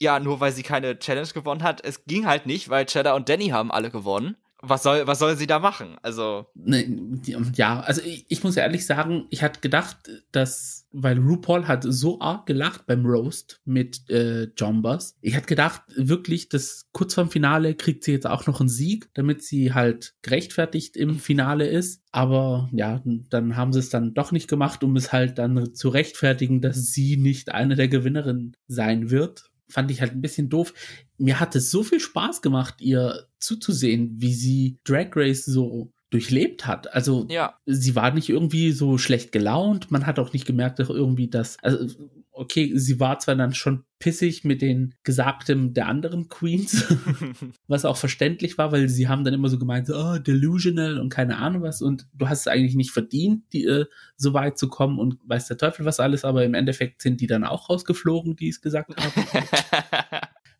[0.00, 1.84] Ja, nur weil sie keine Challenge gewonnen hat.
[1.84, 4.36] Es ging halt nicht, weil Cheddar und Danny haben alle gewonnen.
[4.62, 5.96] Was soll, was soll sie da machen?
[6.02, 9.98] Also, Ne, die- Ja, also ich, ich muss ehrlich sagen, ich hatte gedacht,
[10.32, 15.14] dass, weil RuPaul hat so arg gelacht beim Roast mit äh, Jombas.
[15.20, 19.10] Ich hatte gedacht, wirklich, dass kurz vorm Finale kriegt sie jetzt auch noch einen Sieg,
[19.12, 22.02] damit sie halt gerechtfertigt im Finale ist.
[22.10, 25.90] Aber ja, dann haben sie es dann doch nicht gemacht, um es halt dann zu
[25.90, 29.50] rechtfertigen, dass sie nicht eine der Gewinnerinnen sein wird.
[29.68, 30.72] Fand ich halt ein bisschen doof
[31.18, 36.66] mir hat es so viel Spaß gemacht, ihr zuzusehen, wie sie Drag Race so durchlebt
[36.66, 36.92] hat.
[36.92, 37.58] Also ja.
[37.66, 39.90] sie war nicht irgendwie so schlecht gelaunt.
[39.90, 43.84] Man hat auch nicht gemerkt, dass irgendwie das, also okay, sie war zwar dann schon
[43.98, 46.84] pissig mit den Gesagtem der anderen Queens,
[47.66, 51.08] was auch verständlich war, weil sie haben dann immer so gemeint, so, oh, delusional und
[51.08, 54.68] keine Ahnung was und du hast es eigentlich nicht verdient, die, äh, so weit zu
[54.68, 58.36] kommen und weiß der Teufel was alles, aber im Endeffekt sind die dann auch rausgeflogen,
[58.36, 59.80] die es gesagt haben.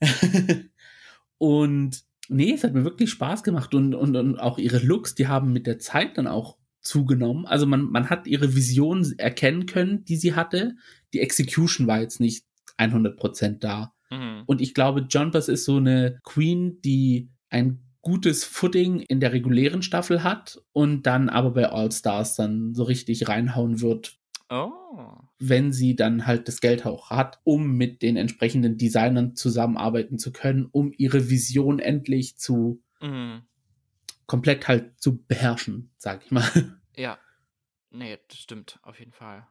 [1.39, 5.29] und nee, es hat mir wirklich Spaß gemacht und, und, und auch ihre Looks, die
[5.29, 7.47] haben mit der Zeit dann auch zugenommen.
[7.47, 10.77] Also man, man hat ihre Vision erkennen können, die sie hatte.
[11.17, 12.45] Die Execution war jetzt nicht
[12.79, 13.95] 100% da.
[14.11, 14.43] Mhm.
[14.45, 19.33] Und ich glaube, John Bass ist so eine Queen, die ein gutes Footing in der
[19.33, 24.19] regulären Staffel hat und dann aber bei All Stars dann so richtig reinhauen wird,
[24.51, 24.71] Oh.
[25.39, 30.33] wenn sie dann halt das Geld auch hat, um mit den entsprechenden Designern zusammenarbeiten zu
[30.33, 33.41] können, um ihre Vision endlich zu Mhm.
[34.27, 36.45] komplett halt zu beherrschen, sag ich mal.
[36.95, 37.19] Ja.
[37.91, 39.47] Nee, das stimmt, auf jeden Fall.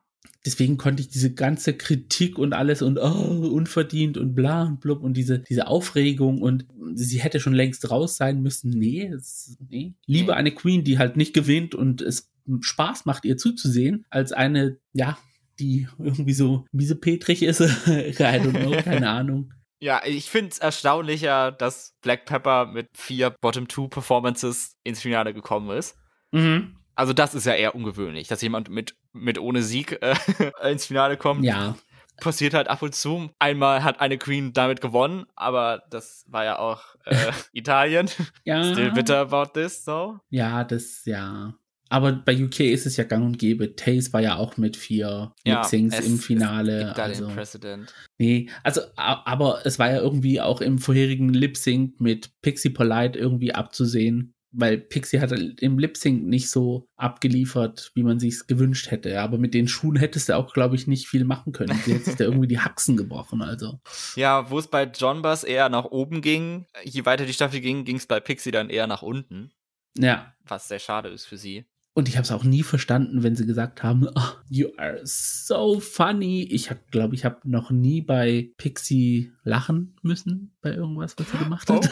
[0.45, 5.01] Deswegen konnte ich diese ganze Kritik und alles und oh, unverdient und bla und blub
[5.01, 8.69] und diese, diese Aufregung und sie hätte schon längst raus sein müssen.
[8.69, 9.95] Nee, es, nee.
[10.05, 14.77] Lieber eine Queen, die halt nicht gewinnt und es Spaß macht, ihr zuzusehen, als eine,
[14.93, 15.17] ja,
[15.59, 17.59] die irgendwie so miesepetrig ist.
[17.87, 19.53] I don't know, keine Ahnung.
[19.79, 25.97] Ja, ich finde es erstaunlicher, dass Black Pepper mit vier Bottom-Two-Performances ins Finale gekommen ist.
[26.31, 26.77] Mhm.
[26.95, 30.15] Also das ist ja eher ungewöhnlich, dass jemand mit, mit ohne Sieg äh,
[30.71, 31.43] ins Finale kommt.
[31.43, 31.75] Ja,
[32.21, 33.29] Passiert halt ab und zu.
[33.39, 37.15] Einmal hat eine Queen damit gewonnen, aber das war ja auch äh,
[37.51, 38.09] Italien.
[38.45, 38.63] ja.
[38.71, 40.17] Still bitter about this, so.
[40.29, 41.55] Ja, das, ja.
[41.89, 43.75] Aber bei UK ist es ja gang und gäbe.
[43.75, 46.93] Taze war ja auch mit vier Ja, es- im Es Finale.
[46.95, 47.27] da also.
[47.27, 47.93] den Precedent.
[48.17, 53.19] Nee, also, aber es war ja irgendwie auch im vorherigen Lip Sync mit Pixie Polite
[53.19, 58.89] irgendwie abzusehen, weil Pixie hat im Lip Sync nicht so abgeliefert, wie man sich's gewünscht
[58.91, 59.19] hätte.
[59.21, 61.77] Aber mit den Schuhen hättest du auch, glaube ich, nicht viel machen können.
[61.85, 63.79] Sie hat sich da irgendwie die Haxen gebrochen, also.
[64.15, 67.83] Ja, wo es bei John Bass eher nach oben ging, je weiter die Staffel ging,
[67.85, 69.51] ging es bei Pixie dann eher nach unten,
[69.97, 70.33] Ja.
[70.47, 71.65] was sehr schade ist für sie.
[71.97, 75.79] Und ich habe es auch nie verstanden, wenn sie gesagt haben, oh, you are so
[75.79, 76.43] funny.
[76.51, 81.37] Ich habe, glaube ich, habe noch nie bei Pixie lachen müssen bei irgendwas, was sie
[81.43, 81.89] gemacht hat.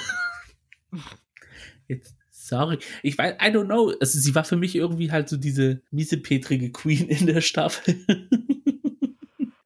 [1.88, 2.16] Jetzt,
[2.48, 2.80] sorry.
[3.02, 3.94] Ich weiß, I don't know.
[4.00, 8.06] Also sie war für mich irgendwie halt so diese miesepetrige Queen in der Staffel.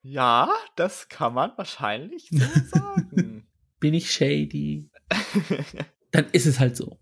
[0.10, 3.46] Ja, das kann man wahrscheinlich so sagen.
[3.80, 4.90] Bin ich shady?
[6.12, 6.98] Dann ist es halt so.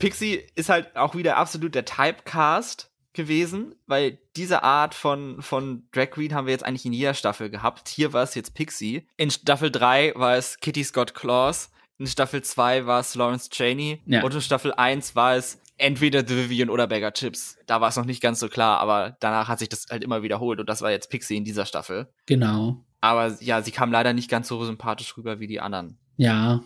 [0.00, 6.10] Pixie ist halt auch wieder absolut der Typecast gewesen, weil diese Art von, von Drag
[6.10, 7.88] Queen haben wir jetzt eigentlich in jeder Staffel gehabt.
[7.88, 9.06] Hier war es jetzt Pixie.
[9.16, 11.70] In Staffel 3 war es Kitty Scott Claus.
[12.02, 14.02] In Staffel 2 war es Lawrence Cheney.
[14.06, 14.24] Ja.
[14.24, 17.58] Und in Staffel 1 war es entweder The Vivian oder Bagger Chips.
[17.66, 20.24] Da war es noch nicht ganz so klar, aber danach hat sich das halt immer
[20.24, 22.08] wiederholt und das war jetzt Pixie in dieser Staffel.
[22.26, 22.84] Genau.
[23.00, 25.96] Aber ja, sie kam leider nicht ganz so sympathisch rüber wie die anderen.
[26.16, 26.64] Ja.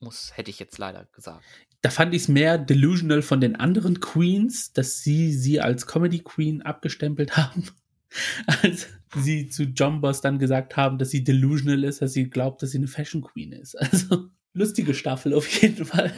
[0.00, 1.42] Muss, hätte ich jetzt leider gesagt.
[1.80, 6.18] Da fand ich es mehr delusional von den anderen Queens, dass sie sie als Comedy
[6.18, 7.70] Queen abgestempelt haben.
[8.62, 12.62] Als sie zu John Boss dann gesagt haben, dass sie delusional ist, dass sie glaubt,
[12.62, 13.74] dass sie eine Fashion Queen ist.
[13.80, 16.12] Also lustige Staffel auf jeden Fall.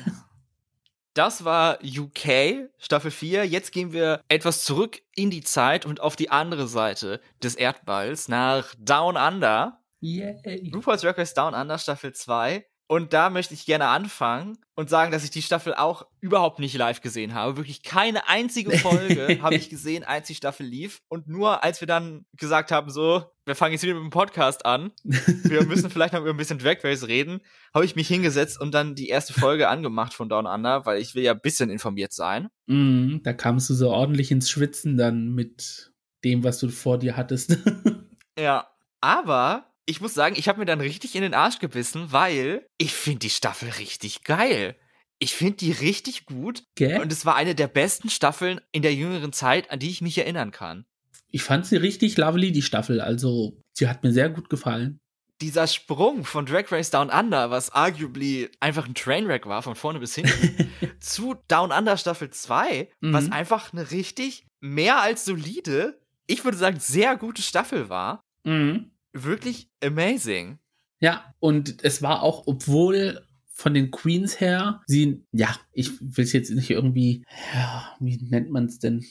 [1.15, 3.47] Das war UK, Staffel 4.
[3.47, 8.29] Jetzt gehen wir etwas zurück in die Zeit und auf die andere Seite des Erdballs
[8.29, 9.81] nach Down Under.
[10.01, 10.71] Yay.
[10.75, 12.67] RuPaul's Drag Race Down Under Staffel 2.
[12.89, 16.77] Und da möchte ich gerne anfangen und sagen, dass ich die Staffel auch überhaupt nicht
[16.77, 17.57] live gesehen habe.
[17.57, 21.01] Wirklich keine einzige Folge habe ich gesehen, als die Staffel lief.
[21.09, 24.65] Und nur als wir dann gesagt haben, so, wir fangen jetzt wieder mit dem Podcast
[24.65, 27.41] an, wir müssen vielleicht noch über ein bisschen Drag Race reden,
[27.75, 31.15] habe ich mich hingesetzt und dann die erste Folge angemacht von Down Under, weil ich
[31.15, 32.49] will ja ein bisschen informiert sein.
[32.67, 35.93] Mm, da kamst du so ordentlich ins Schwitzen dann mit
[36.25, 37.59] dem, was du vor dir hattest.
[38.39, 38.69] Ja,
[39.01, 42.93] aber ich muss sagen, ich habe mir dann richtig in den Arsch gebissen, weil ich
[42.93, 44.77] finde die Staffel richtig geil.
[45.19, 47.01] Ich finde die richtig gut Gell?
[47.01, 50.19] und es war eine der besten Staffeln in der jüngeren Zeit, an die ich mich
[50.19, 50.85] erinnern kann.
[51.31, 53.01] Ich fand sie richtig lovely, die Staffel.
[53.01, 54.99] Also, sie hat mir sehr gut gefallen.
[55.41, 60.01] Dieser Sprung von Drag Race Down Under, was arguably einfach ein Trainwreck war, von vorne
[60.01, 60.71] bis hinten,
[61.01, 63.33] zu Down Under Staffel 2, was Mhm.
[63.33, 68.21] einfach eine richtig mehr als solide, ich würde sagen, sehr gute Staffel war.
[68.45, 68.91] Mhm.
[69.23, 70.59] Wirklich amazing.
[71.01, 76.33] Ja, und es war auch, obwohl von den Queens her, sie, ja, ich will es
[76.33, 77.25] jetzt nicht irgendwie,
[77.55, 79.05] ja, wie nennt man es denn?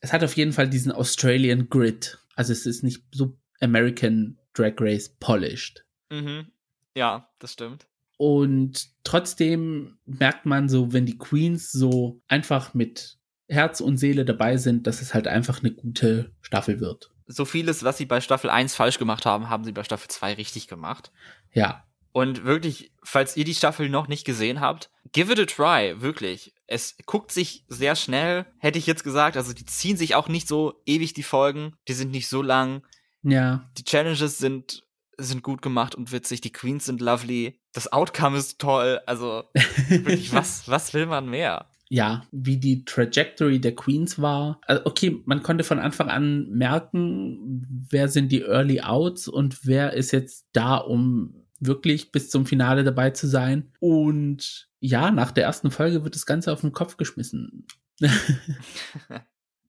[0.00, 2.18] Es hat auf jeden Fall diesen Australian Grid.
[2.36, 5.84] Also es ist nicht so American Drag Race polished.
[6.10, 6.46] Mhm.
[6.94, 7.86] Ja, das stimmt.
[8.16, 14.56] Und trotzdem merkt man so, wenn die Queens so einfach mit Herz und Seele dabei
[14.56, 17.10] sind, dass es halt einfach eine gute Staffel wird.
[17.32, 20.34] So vieles, was sie bei Staffel 1 falsch gemacht haben, haben sie bei Staffel 2
[20.34, 21.10] richtig gemacht.
[21.52, 26.00] Ja, Und wirklich, falls ihr die Staffel noch nicht gesehen habt, give it a try,
[26.00, 26.52] wirklich.
[26.66, 29.36] Es guckt sich sehr schnell, hätte ich jetzt gesagt.
[29.36, 32.82] Also die ziehen sich auch nicht so ewig die Folgen, die sind nicht so lang.
[33.22, 34.84] ja, Die Challenges sind
[35.22, 39.44] sind gut gemacht und witzig, die Queens sind lovely, das Outcome ist toll, also
[39.88, 41.69] wirklich, was, was will man mehr?
[41.92, 44.60] Ja, wie die Trajectory der Queens war.
[44.66, 49.92] Also okay, man konnte von Anfang an merken, wer sind die Early Outs und wer
[49.92, 53.72] ist jetzt da, um wirklich bis zum Finale dabei zu sein.
[53.80, 57.66] Und ja, nach der ersten Folge wird das Ganze auf den Kopf geschmissen.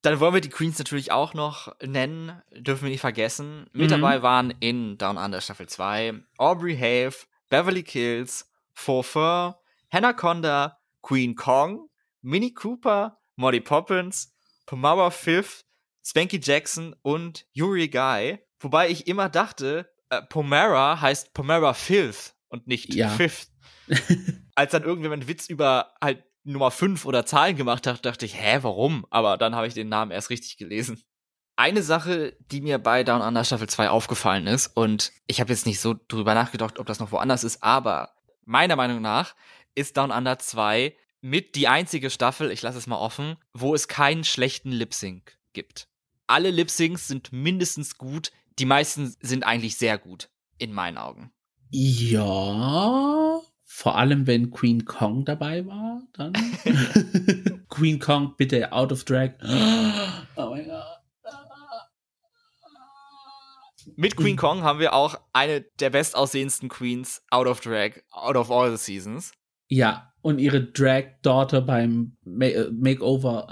[0.04, 3.66] Dann wollen wir die Queens natürlich auch noch nennen, dürfen wir nicht vergessen.
[3.74, 4.02] Mit Mhm.
[4.02, 9.14] dabei waren in Down Under Staffel 2 Aubrey Have, Beverly Kills, Faux
[9.92, 11.88] Hannah Conda, Queen Kong,
[12.22, 14.34] Minnie Cooper, Molly Poppins,
[14.66, 15.66] Pomara Fifth,
[16.06, 18.40] Spanky Jackson und Yuri Guy.
[18.60, 23.10] Wobei ich immer dachte, äh, Pomara heißt Pomara Filth und nicht Ja.
[23.10, 23.50] Fifth.
[24.56, 28.36] Als dann irgendwer einen Witz über halt Nummer 5 oder Zahlen gemacht hat, dachte ich,
[28.40, 29.06] hä, warum?
[29.10, 31.02] Aber dann habe ich den Namen erst richtig gelesen.
[31.56, 35.66] Eine Sache, die mir bei Down Under Staffel 2 aufgefallen ist, und ich habe jetzt
[35.68, 39.36] nicht so drüber nachgedacht, ob das noch woanders ist, aber meiner Meinung nach
[39.76, 43.88] ist Down Under 2 mit die einzige Staffel, ich lasse es mal offen, wo es
[43.88, 45.88] keinen schlechten Lip-Sync gibt.
[46.28, 51.32] Alle Lip-Syncs sind mindestens gut, die meisten sind eigentlich sehr gut, in meinen Augen.
[51.70, 56.34] Ja, vor allem wenn Queen Kong dabei war, dann.
[57.70, 59.32] Queen Kong, bitte out of drag.
[60.36, 60.98] Oh mein Gott.
[63.96, 68.52] Mit Queen Kong haben wir auch eine der bestaussehendsten Queens out of drag, out of
[68.52, 69.32] all the seasons.
[69.68, 73.48] Ja, und ihre Drag-Daughter beim äh, Makeover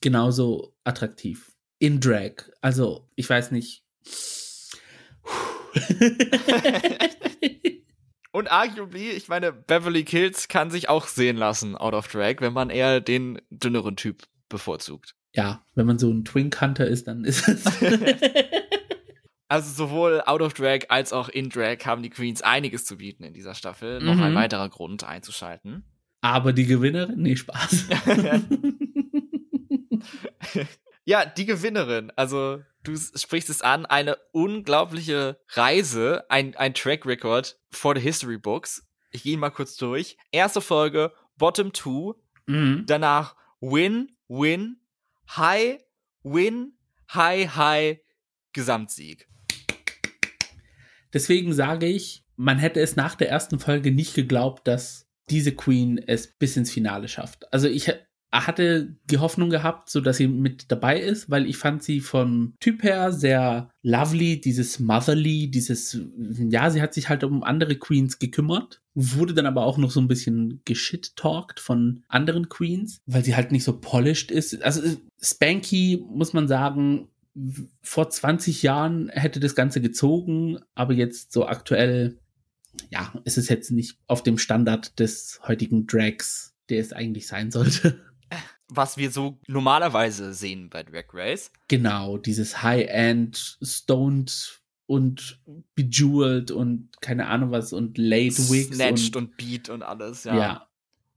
[0.00, 1.52] genauso attraktiv.
[1.78, 2.50] In Drag.
[2.60, 3.84] Also, ich weiß nicht.
[8.30, 12.52] Und arguably, ich meine, Beverly Kills kann sich auch sehen lassen out of drag, wenn
[12.52, 15.14] man eher den dünneren Typ bevorzugt.
[15.34, 17.64] ja, wenn man so ein Twink Hunter ist, dann ist es.
[19.48, 23.24] Also sowohl out of drag als auch in drag haben die Queens einiges zu bieten
[23.24, 24.00] in dieser Staffel.
[24.02, 24.22] Noch Mhm.
[24.22, 25.84] ein weiterer Grund einzuschalten.
[26.20, 27.86] Aber die Gewinnerin, nee, Spaß.
[31.04, 32.12] ja, die Gewinnerin.
[32.16, 38.38] Also, du sprichst es an, eine unglaubliche Reise, ein, ein Track Record for the History
[38.38, 38.86] Books.
[39.10, 40.16] Ich gehe mal kurz durch.
[40.32, 42.14] Erste Folge, Bottom 2.
[42.46, 42.84] Mhm.
[42.86, 44.80] Danach Win, Win,
[45.36, 45.78] High,
[46.22, 46.72] Win,
[47.14, 47.98] High, High,
[48.52, 49.28] Gesamtsieg.
[51.12, 55.98] Deswegen sage ich, man hätte es nach der ersten Folge nicht geglaubt, dass diese Queen
[55.98, 57.52] es bis ins Finale schafft.
[57.52, 57.90] Also ich
[58.30, 62.54] hatte die Hoffnung gehabt, so dass sie mit dabei ist, weil ich fand sie vom
[62.60, 68.18] Typ her sehr lovely, dieses motherly, dieses, ja, sie hat sich halt um andere Queens
[68.18, 73.34] gekümmert, wurde dann aber auch noch so ein bisschen geschit-talkt von anderen Queens, weil sie
[73.34, 74.62] halt nicht so polished ist.
[74.62, 74.82] Also
[75.20, 77.08] Spanky, muss man sagen,
[77.82, 82.18] vor 20 Jahren hätte das Ganze gezogen, aber jetzt so aktuell,
[82.90, 87.50] ja, ist es jetzt nicht auf dem Standard des heutigen Drags, der es eigentlich sein
[87.50, 88.00] sollte.
[88.68, 91.50] Was wir so normalerweise sehen bei Drag Race.
[91.68, 95.40] Genau, dieses High-End, stoned und
[95.74, 98.74] bejeweled und keine Ahnung was und late wigs.
[98.74, 100.36] Snatched und, und Beat und alles, ja.
[100.36, 100.67] Ja,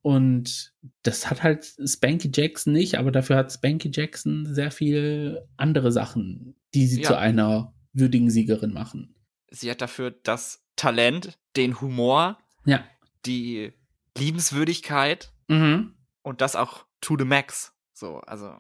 [0.01, 5.91] und das hat halt Spanky Jackson nicht, aber dafür hat Spanky Jackson sehr viel andere
[5.91, 7.09] Sachen, die sie ja.
[7.09, 9.15] zu einer würdigen Siegerin machen.
[9.49, 12.83] Sie hat dafür das Talent, den Humor, ja.
[13.25, 13.73] die
[14.17, 15.93] Liebenswürdigkeit mhm.
[16.23, 17.73] und das auch to the max.
[17.93, 18.55] So, also.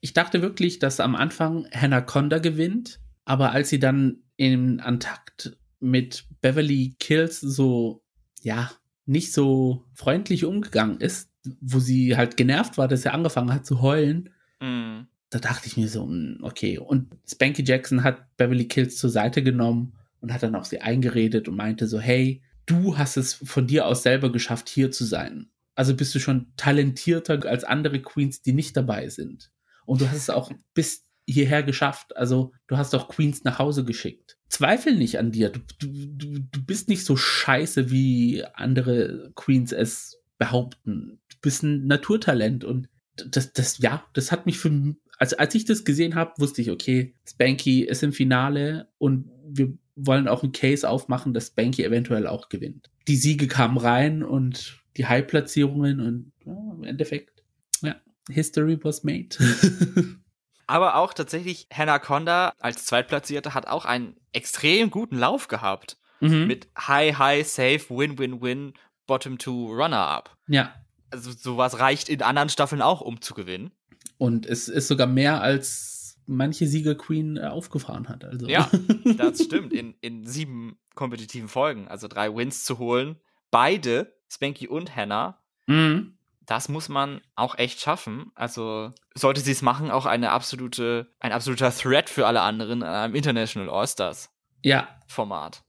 [0.00, 5.58] Ich dachte wirklich, dass am Anfang Hannah Conda gewinnt, aber als sie dann in Antakt
[5.78, 8.02] mit Beverly Kills so,
[8.42, 8.70] ja,
[9.10, 13.82] nicht so freundlich umgegangen ist, wo sie halt genervt war, dass er angefangen hat zu
[13.82, 15.00] heulen, mm.
[15.30, 16.78] da dachte ich mir so, hm, okay.
[16.78, 21.48] Und Spanky Jackson hat Beverly Kills zur Seite genommen und hat dann auf sie eingeredet
[21.48, 25.50] und meinte so, hey, du hast es von dir aus selber geschafft, hier zu sein.
[25.74, 29.50] Also bist du schon talentierter als andere Queens, die nicht dabei sind.
[29.86, 32.16] Und du hast es auch bis hierher geschafft.
[32.16, 35.48] Also du hast auch Queens nach Hause geschickt zweifel nicht an dir.
[35.50, 41.20] Du, du, du bist nicht so scheiße, wie andere Queens es behaupten.
[41.28, 45.64] Du bist ein Naturtalent und das, das, ja, das hat mich für, also als ich
[45.64, 50.52] das gesehen habe, wusste ich, okay, Spanky ist im Finale und wir wollen auch einen
[50.52, 52.90] Case aufmachen, dass Spanky eventuell auch gewinnt.
[53.08, 57.42] Die Siege kamen rein und die High-Platzierungen und ja, im Endeffekt,
[57.82, 57.96] ja,
[58.30, 59.28] History was made.
[60.70, 65.98] Aber auch tatsächlich Hannah Conda als Zweitplatzierte hat auch einen extrem guten Lauf gehabt.
[66.20, 66.46] Mhm.
[66.46, 68.74] Mit High, High, Safe, Win, Win, Win,
[69.08, 70.36] Bottom Two, Runner-Up.
[70.46, 70.72] Ja.
[71.10, 73.72] Also sowas reicht in anderen Staffeln auch, um zu gewinnen.
[74.16, 78.24] Und es ist sogar mehr als manche Sieger Queen äh, aufgefahren hat.
[78.24, 78.46] Also.
[78.46, 78.70] Ja,
[79.16, 79.72] das stimmt.
[79.72, 83.16] In, in sieben kompetitiven Folgen, also drei Wins zu holen.
[83.50, 86.14] Beide, Spanky und Hannah, mhm
[86.50, 88.32] das muss man auch echt schaffen.
[88.34, 92.92] Also sollte sie es machen, auch eine absolute, ein absoluter Threat für alle anderen an
[92.92, 94.30] einem International All-Stars.
[94.64, 94.88] Ja.
[95.06, 95.62] Format.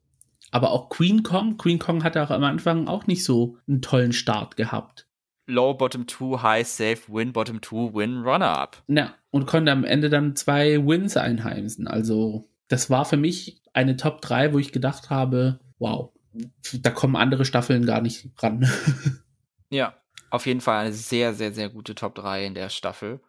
[0.50, 4.12] Aber auch Queen Kong, Queen Kong hatte auch am Anfang auch nicht so einen tollen
[4.12, 5.08] Start gehabt.
[5.46, 8.82] Low, Bottom 2, High, Safe, Win, Bottom 2, Win, Runner-Up.
[8.88, 11.88] Ja, und konnte am Ende dann zwei Wins einheimsen.
[11.88, 16.12] Also, das war für mich eine Top 3, wo ich gedacht habe, wow,
[16.74, 18.68] da kommen andere Staffeln gar nicht ran.
[19.70, 20.01] ja,
[20.32, 23.20] auf jeden Fall eine sehr, sehr, sehr gute Top 3 in der Staffel.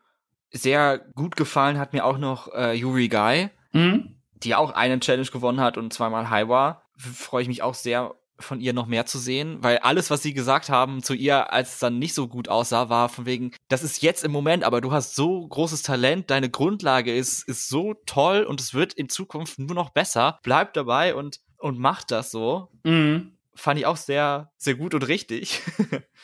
[0.50, 4.16] Sehr gut gefallen hat mir auch noch äh, Yuri Guy, mhm.
[4.34, 6.84] die auch einen Challenge gewonnen hat und zweimal High war.
[6.96, 10.34] Freue ich mich auch sehr, von ihr noch mehr zu sehen, weil alles, was sie
[10.34, 13.82] gesagt haben zu ihr, als es dann nicht so gut aussah, war von wegen, das
[13.82, 17.94] ist jetzt im Moment, aber du hast so großes Talent, deine Grundlage ist, ist so
[18.06, 20.38] toll und es wird in Zukunft nur noch besser.
[20.42, 22.68] Bleib dabei und, und mach das so.
[22.84, 25.60] Mhm fand ich auch sehr, sehr gut und richtig.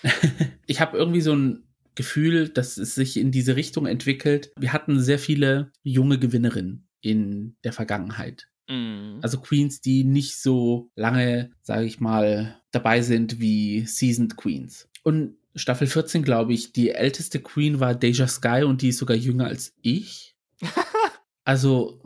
[0.67, 1.65] ich habe irgendwie so ein
[1.95, 4.53] Gefühl, dass es sich in diese Richtung entwickelt.
[4.57, 8.49] Wir hatten sehr viele junge Gewinnerinnen in der Vergangenheit.
[8.69, 9.19] Mm.
[9.21, 14.89] Also Queens, die nicht so lange, sage ich mal, dabei sind wie Seasoned Queens.
[15.03, 19.17] Und Staffel 14, glaube ich, die älteste Queen war Deja Sky und die ist sogar
[19.17, 20.37] jünger als ich.
[21.45, 22.01] also,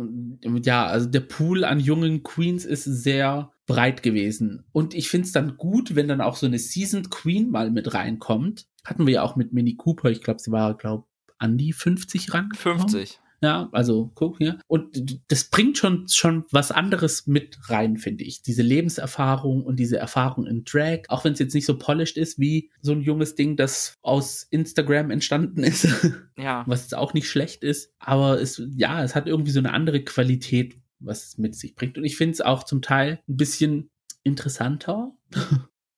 [0.65, 4.65] ja, also der Pool an jungen Queens ist sehr breit gewesen.
[4.73, 7.95] Und ich finde es dann gut, wenn dann auch so eine Seasoned Queen mal mit
[7.95, 8.67] reinkommt.
[8.85, 10.11] Hatten wir ja auch mit Minnie Cooper.
[10.11, 11.05] Ich glaube, sie war, glaube
[11.39, 12.51] an die 50 ran.
[12.55, 13.21] 50.
[13.43, 14.61] Ja, also guck hier.
[14.69, 18.43] Und das bringt schon, schon was anderes mit rein, finde ich.
[18.43, 22.39] Diese Lebenserfahrung und diese Erfahrung in Drag, auch wenn es jetzt nicht so polished ist
[22.39, 25.89] wie so ein junges Ding, das aus Instagram entstanden ist.
[26.39, 26.65] Ja.
[26.67, 27.93] Was jetzt auch nicht schlecht ist.
[27.99, 31.99] Aber es, ja, es hat irgendwie so eine andere Qualität, was es mit sich bringt.
[31.99, 33.91] Und ich finde es auch zum Teil ein bisschen
[34.23, 35.13] interessanter.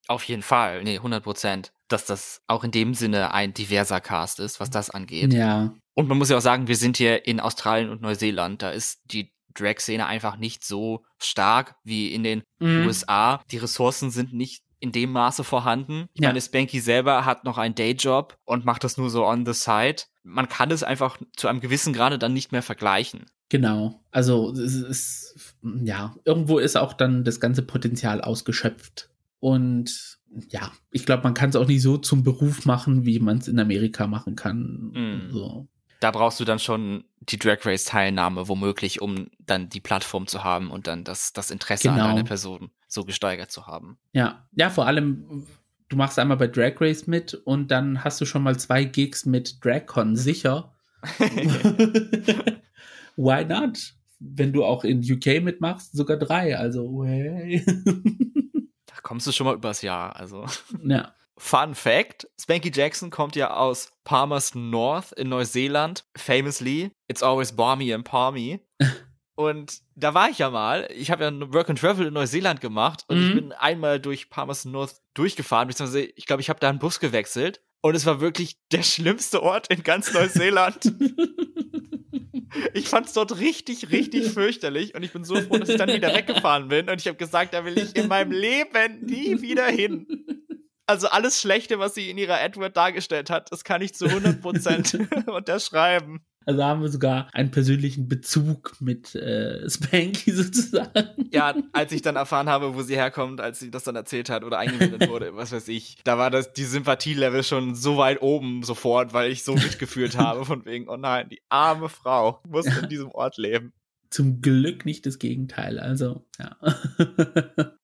[0.07, 1.73] Auf jeden Fall, nee, 100 Prozent.
[1.89, 5.33] dass das auch in dem Sinne ein diverser Cast ist, was das angeht.
[5.35, 5.75] Ja.
[5.93, 8.63] Und man muss ja auch sagen, wir sind hier in Australien und Neuseeland.
[8.63, 12.87] Da ist die Drag-Szene einfach nicht so stark wie in den Mhm.
[12.87, 13.43] USA.
[13.51, 16.07] Die Ressourcen sind nicht in dem Maße vorhanden.
[16.15, 16.31] Ich Ja.
[16.31, 20.05] meine, Spanky selber hat noch einen Dayjob und macht das nur so on the side.
[20.23, 23.27] Man kann es einfach zu einem gewissen Grade dann nicht mehr vergleichen.
[23.55, 24.03] Genau.
[24.11, 29.11] Also es ist, ja, irgendwo ist auch dann das ganze Potenzial ausgeschöpft.
[29.39, 33.39] Und ja, ich glaube, man kann es auch nicht so zum Beruf machen, wie man
[33.39, 34.91] es in Amerika machen kann.
[34.93, 35.31] Mhm.
[35.31, 35.69] So.
[36.01, 40.43] Da brauchst du dann schon die Drag Race Teilnahme womöglich, um dann die Plattform zu
[40.43, 42.03] haben und dann das, das Interesse Genau.
[42.03, 43.99] an deiner Person so gesteigert zu haben.
[44.13, 45.47] Ja, ja, vor allem,
[45.89, 49.27] du machst einmal bei Drag Race mit und dann hast du schon mal zwei Gigs
[49.27, 50.75] mit DragCon sicher.
[53.17, 53.79] Why not?
[54.19, 56.57] Wenn du auch in UK mitmachst, sogar drei.
[56.57, 57.65] Also, hey.
[58.87, 60.17] Da kommst du schon mal übers Jahr.
[60.17, 60.47] Also.
[60.85, 61.13] ja.
[61.37, 66.05] Fun Fact: Spanky Jackson kommt ja aus Palmerston North in Neuseeland.
[66.17, 68.61] Famously, it's always balmy and palmy.
[69.37, 70.89] Und da war ich ja mal.
[70.95, 73.35] Ich habe ja ein Work and Travel in Neuseeland gemacht und ich Mhm.
[73.35, 77.61] bin einmal durch Palmerston North durchgefahren, beziehungsweise ich glaube, ich habe da einen Bus gewechselt.
[77.81, 80.85] Und es war wirklich der schlimmste Ort in ganz Neuseeland.
[82.73, 86.15] Ich fand's dort richtig, richtig fürchterlich und ich bin so froh, dass ich dann wieder
[86.15, 90.07] weggefahren bin und ich habe gesagt, da will ich in meinem Leben nie wieder hin.
[90.87, 95.31] Also alles Schlechte, was sie in ihrer Edward dargestellt hat, das kann ich zu 100%
[95.31, 96.25] unterschreiben.
[96.47, 101.29] Also haben wir sogar einen persönlichen Bezug mit äh, Spanky sozusagen.
[101.33, 104.45] Ja, als ich dann erfahren habe, wo sie herkommt, als sie das dann erzählt hat
[104.45, 108.63] oder eingewendet wurde, was weiß ich, da war das die Sympathielevel schon so weit oben
[108.63, 112.89] sofort, weil ich so mitgefühlt habe von wegen, oh nein, die arme Frau muss in
[112.89, 113.73] diesem Ort leben.
[114.11, 115.79] Zum Glück nicht das Gegenteil.
[115.79, 116.57] Also, ja.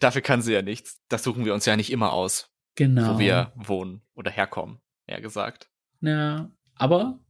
[0.00, 1.00] Dafür kann sie ja nichts.
[1.08, 3.14] Das suchen wir uns ja nicht immer aus, genau.
[3.14, 5.70] wo wir wohnen oder herkommen, eher gesagt.
[6.00, 7.20] Ja, aber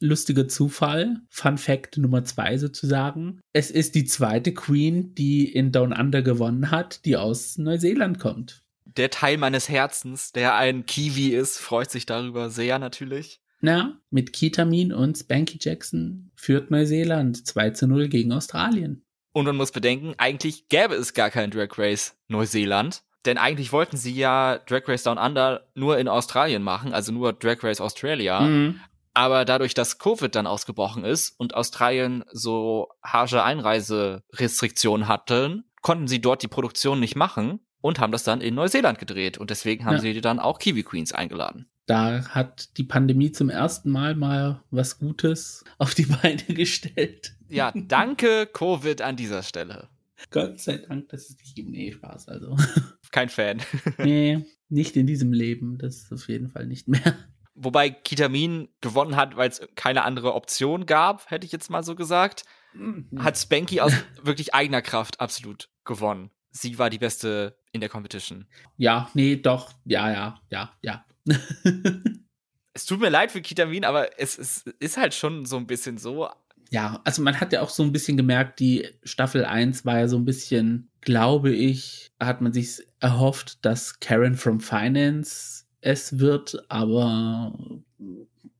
[0.00, 3.40] lustiger Zufall, Fun Fact Nummer zwei sozusagen.
[3.52, 8.62] Es ist die zweite Queen, die in Down Under gewonnen hat, die aus Neuseeland kommt.
[8.84, 13.40] Der Teil meines Herzens, der ein Kiwi ist, freut sich darüber sehr natürlich.
[13.60, 19.04] Na, mit Ketamin und Spanky Jackson führt Neuseeland 2 zu 0 gegen Australien.
[19.32, 23.02] Und man muss bedenken, eigentlich gäbe es gar kein Drag Race Neuseeland.
[23.24, 27.32] Denn eigentlich wollten sie ja Drag Race Down Under nur in Australien machen, also nur
[27.32, 28.40] Drag Race Australia.
[28.40, 28.80] Mhm.
[29.18, 36.20] Aber dadurch, dass Covid dann ausgebrochen ist und Australien so harsche Einreiserestriktionen hatten, konnten sie
[36.20, 39.36] dort die Produktion nicht machen und haben das dann in Neuseeland gedreht.
[39.36, 40.00] Und deswegen haben Ja.
[40.00, 41.66] sie dann auch Kiwi Queens eingeladen.
[41.86, 47.34] Da hat die Pandemie zum ersten Mal mal was Gutes auf die Beine gestellt.
[47.48, 49.88] Ja, danke Covid an dieser Stelle.
[50.30, 51.70] Gott sei Dank, dass es nicht gibt.
[51.70, 52.28] Nee, Spaß.
[52.28, 52.56] Also.
[53.10, 53.62] Kein Fan.
[53.98, 55.76] nee, nicht in diesem Leben.
[55.78, 57.16] Das ist auf jeden Fall nicht mehr.
[57.60, 61.96] Wobei Kitamin gewonnen hat, weil es keine andere Option gab, hätte ich jetzt mal so
[61.96, 62.44] gesagt.
[63.16, 63.92] Hat Spanky aus
[64.22, 66.30] wirklich eigener Kraft absolut gewonnen.
[66.50, 68.46] Sie war die Beste in der Competition.
[68.76, 69.72] Ja, nee, doch.
[69.84, 71.04] Ja, ja, ja, ja.
[72.74, 75.98] Es tut mir leid für Kitamin, aber es, es ist halt schon so ein bisschen
[75.98, 76.28] so.
[76.70, 80.06] ja, also man hat ja auch so ein bisschen gemerkt, die Staffel 1 war ja
[80.06, 86.64] so ein bisschen, glaube ich, hat man sich erhofft, dass Karen from Finance es wird,
[86.68, 87.52] aber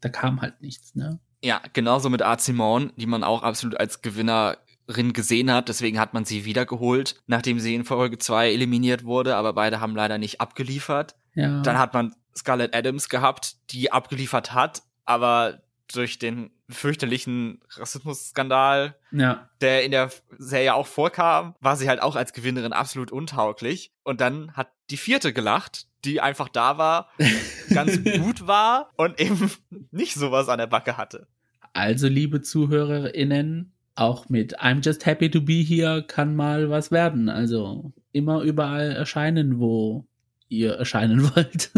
[0.01, 1.19] da kam halt nichts, ne?
[1.43, 5.69] Ja, genauso mit Art Simone, die man auch absolut als Gewinnerin gesehen hat.
[5.69, 9.95] Deswegen hat man sie wiedergeholt, nachdem sie in Folge 2 eliminiert wurde, aber beide haben
[9.95, 11.14] leider nicht abgeliefert.
[11.35, 11.62] Ja.
[11.62, 15.62] Dann hat man Scarlett Adams gehabt, die abgeliefert hat, aber
[15.95, 19.49] durch den fürchterlichen Rassismusskandal, ja.
[19.61, 23.93] der in der Serie auch vorkam, war sie halt auch als Gewinnerin absolut untauglich.
[24.05, 27.11] Und dann hat die vierte gelacht, die einfach da war,
[27.74, 29.51] ganz gut war und eben
[29.91, 31.26] nicht sowas an der Backe hatte.
[31.72, 37.28] Also, liebe ZuhörerInnen, auch mit I'm just happy to be here kann mal was werden.
[37.28, 40.07] Also immer überall erscheinen, wo
[40.49, 41.70] ihr erscheinen wollt.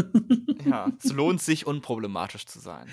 [0.64, 2.86] Ja, es lohnt sich, unproblematisch zu sein.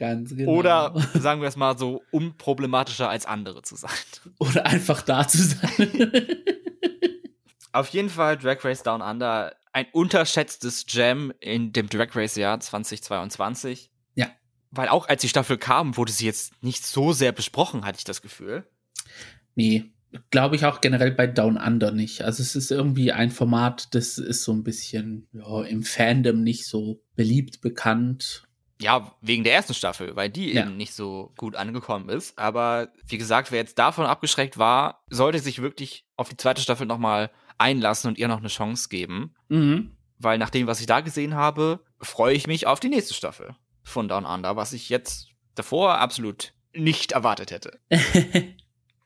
[0.00, 0.52] Ganz genau.
[0.52, 3.90] Oder sagen wir es mal so, unproblematischer als andere zu sein.
[4.38, 6.12] Oder einfach da zu sein.
[7.72, 12.58] Auf jeden Fall Drag Race Down Under, ein unterschätztes Gem in dem Drag Race Jahr
[12.58, 13.90] 2022.
[14.14, 14.30] Ja.
[14.70, 18.04] Weil auch als die Staffel kam, wurde sie jetzt nicht so sehr besprochen, hatte ich
[18.04, 18.66] das Gefühl.
[19.54, 19.92] nee,
[20.30, 22.22] glaube ich auch generell bei Down Under nicht.
[22.22, 26.66] Also es ist irgendwie ein Format, das ist so ein bisschen ja, im Fandom nicht
[26.66, 28.44] so beliebt, bekannt.
[28.80, 30.62] Ja, wegen der ersten Staffel, weil die Ja.
[30.62, 32.38] eben nicht so gut angekommen ist.
[32.38, 36.86] Aber wie gesagt, wer jetzt davon abgeschreckt war, sollte sich wirklich auf die zweite Staffel
[36.86, 39.34] nochmal einlassen und ihr noch eine Chance geben.
[39.48, 39.96] Mhm.
[40.22, 43.56] weil nach dem, was ich da gesehen habe, freue ich mich auf die nächste Staffel
[43.82, 47.80] von Down Under, was ich jetzt davor absolut nicht erwartet hätte.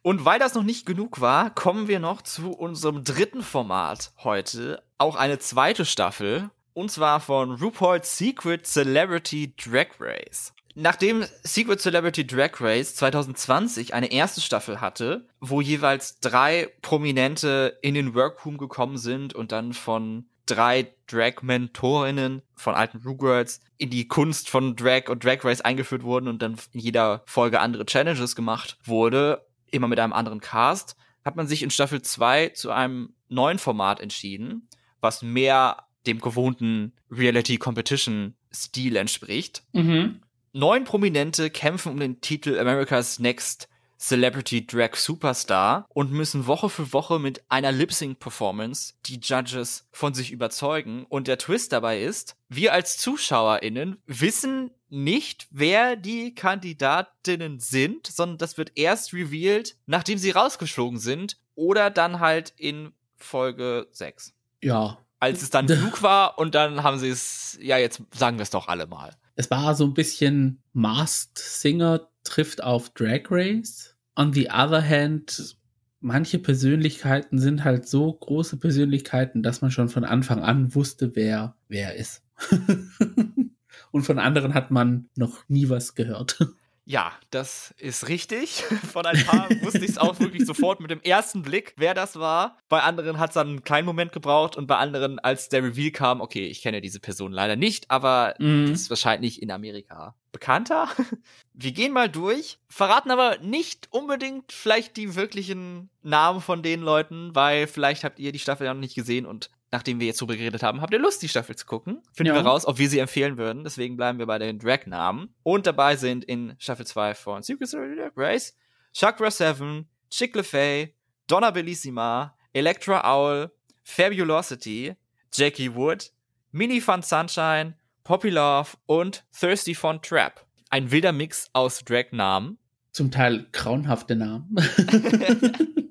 [0.03, 4.83] Und weil das noch nicht genug war, kommen wir noch zu unserem dritten Format heute.
[4.99, 6.51] Auch eine zweite Staffel.
[6.75, 10.53] Und zwar von RuPaul's Secret Celebrity Drag Race.
[10.75, 17.95] Nachdem Secret Celebrity Drag Race 2020 eine erste Staffel hatte, wo jeweils drei Prominente in
[17.95, 24.51] den Workroom gekommen sind und dann von drei Drag-Mentorinnen von alten Ru-Girls in die Kunst
[24.51, 28.77] von Drag und Drag Race eingeführt wurden und dann in jeder Folge andere Challenges gemacht
[28.83, 33.61] wurde, immer mit einem anderen Cast, hat man sich in Staffel 2 zu einem neuen
[33.61, 34.68] Format entschieden,
[35.01, 39.62] was mehr dem gewohnten Reality Competition Stil entspricht.
[39.72, 40.20] Mhm.
[40.52, 46.92] Neun Prominente kämpfen um den Titel America's Next Celebrity Drag Superstar und müssen Woche für
[46.92, 51.07] Woche mit einer Lip-Sync-Performance die Judges von sich überzeugen.
[51.09, 58.38] Und der Twist dabei ist, wir als ZuschauerInnen wissen nicht, wer die Kandidatinnen sind, sondern
[58.38, 64.34] das wird erst revealed, nachdem sie rausgeflogen sind oder dann halt in Folge 6.
[64.62, 64.98] Ja.
[65.25, 68.51] Als es dann genug war und dann haben sie es, ja, jetzt sagen wir es
[68.51, 69.16] doch alle mal.
[69.37, 73.97] Es war so ein bisschen Masked Singer trifft auf Drag Race.
[74.16, 75.57] On the other hand,
[76.01, 81.57] manche Persönlichkeiten sind halt so große Persönlichkeiten, dass man schon von Anfang an wusste, wer
[81.68, 82.22] wer ist.
[83.91, 86.39] Und von anderen hat man noch nie was gehört.
[86.87, 88.62] Ja, das ist richtig.
[88.93, 92.16] Von ein paar wusste ich es auch wirklich sofort mit dem ersten Blick, wer das
[92.18, 92.59] war.
[92.68, 95.93] Bei anderen hat es dann einen kleinen Moment gebraucht und bei anderen, als der Reveal
[95.93, 98.72] kam, okay, ich kenne diese Person leider nicht, aber Mhm.
[98.72, 100.89] ist wahrscheinlich in Amerika bekannter.
[101.55, 107.35] Wir gehen mal durch, verraten aber nicht unbedingt vielleicht die wirklichen Namen von den Leuten,
[107.35, 110.37] weil vielleicht habt ihr die Staffel ja noch nicht gesehen und nachdem wir jetzt drüber
[110.37, 112.01] geredet haben, habt ihr Lust, die Staffel zu gucken.
[112.12, 112.41] Finden Ja.
[112.41, 113.64] wir raus, ob wir sie empfehlen würden.
[113.64, 115.35] Deswegen bleiben wir bei den Drag-Namen.
[115.43, 117.75] Und dabei sind in Staffel 2 von Secret
[118.16, 118.57] Race
[118.93, 120.95] Chakra 7, Chick LeFay,
[121.27, 123.51] Donna Bellissima, Electra Owl,
[123.83, 124.95] Fabulosity,
[125.33, 126.12] Jackie Wood,
[126.53, 130.47] Mini Fun Sunshine, Poppy Love und Thirsty Fun Trap.
[130.70, 132.59] Ein wilder Mix aus Drag-Namen.
[132.93, 134.55] Zum Teil grauenhafte Namen.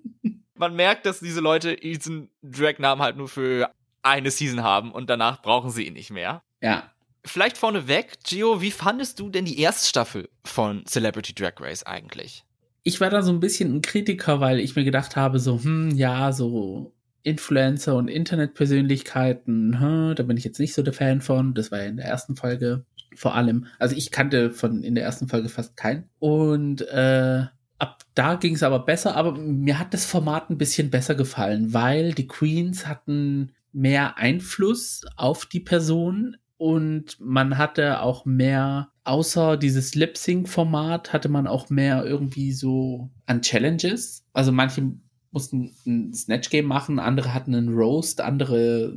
[0.63, 3.69] Man merkt, dass diese Leute diesen Drag-Namen halt nur für
[4.01, 6.41] eine Season haben und danach brauchen sie ihn nicht mehr.
[6.61, 6.89] ja.
[7.25, 12.43] Vielleicht vorneweg, Gio, wie fandest du denn die erste Staffel von Celebrity Drag Race eigentlich?
[12.83, 15.91] Ich war da so ein bisschen ein Kritiker, weil ich mir gedacht habe, so, hm,
[15.91, 16.93] ja, so
[17.23, 21.53] Influencer und Internetpersönlichkeiten, hm, da bin ich jetzt nicht so der Fan von.
[21.53, 22.85] Das war ja in der ersten Folge
[23.15, 23.67] vor allem.
[23.79, 26.09] Also ich kannte von in der ersten Folge fast keinen.
[26.19, 27.45] Und äh,
[27.83, 31.73] ab da ging es aber besser, aber mir hat das Format ein bisschen besser gefallen,
[31.73, 39.57] weil die Queens hatten mehr Einfluss auf die Person und man hatte auch mehr, außer
[39.57, 44.23] dieses Lip-Sync-Format, hatte man auch mehr irgendwie so an Challenges.
[44.31, 44.93] Also manche
[45.31, 48.93] mussten ein Snatch-Game machen, andere hatten einen Roast, andere,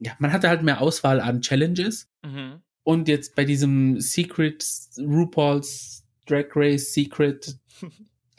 [0.00, 2.10] ja, man hatte halt mehr Auswahl an Challenges.
[2.22, 2.60] Mhm.
[2.82, 4.62] Und jetzt bei diesem Secret
[4.98, 5.93] RuPaul's
[6.26, 7.56] Drag Race Secret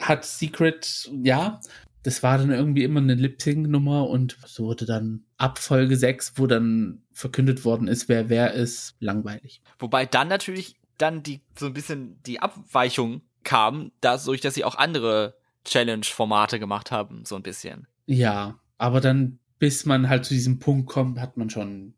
[0.00, 1.60] hat Secret, ja,
[2.02, 6.46] das war dann irgendwie immer eine Lip-Sync-Nummer und so wurde dann ab Folge 6, wo
[6.46, 9.60] dann verkündet worden ist, wer wer ist, langweilig.
[9.78, 14.76] Wobei dann natürlich dann die so ein bisschen die Abweichung kam, dadurch, dass sie auch
[14.76, 17.86] andere Challenge-Formate gemacht haben, so ein bisschen.
[18.06, 21.94] Ja, aber dann, bis man halt zu diesem Punkt kommt, hat man schon,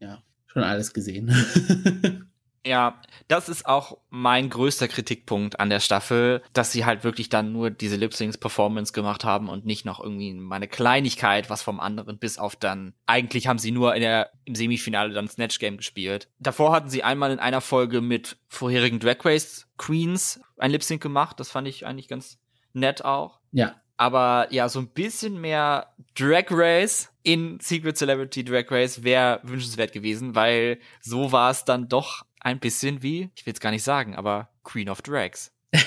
[0.00, 1.28] ja, schon alles gesehen.
[2.64, 7.52] Ja, das ist auch mein größter Kritikpunkt an der Staffel, dass sie halt wirklich dann
[7.52, 12.18] nur diese Lip-Syncs-Performance gemacht haben und nicht noch irgendwie mal eine Kleinigkeit, was vom anderen,
[12.18, 16.28] bis auf dann, eigentlich haben sie nur in der, im Semifinale dann Snatch Game gespielt.
[16.38, 21.40] Davor hatten sie einmal in einer Folge mit vorherigen Drag Race Queens ein Lip-Sync gemacht,
[21.40, 22.38] das fand ich eigentlich ganz
[22.72, 23.40] nett auch.
[23.50, 29.40] ja, Aber ja, so ein bisschen mehr Drag Race in Secret Celebrity Drag Race wäre
[29.42, 33.70] wünschenswert gewesen, weil so war es dann doch ein bisschen wie, ich will es gar
[33.70, 35.52] nicht sagen, aber Queen of Drags.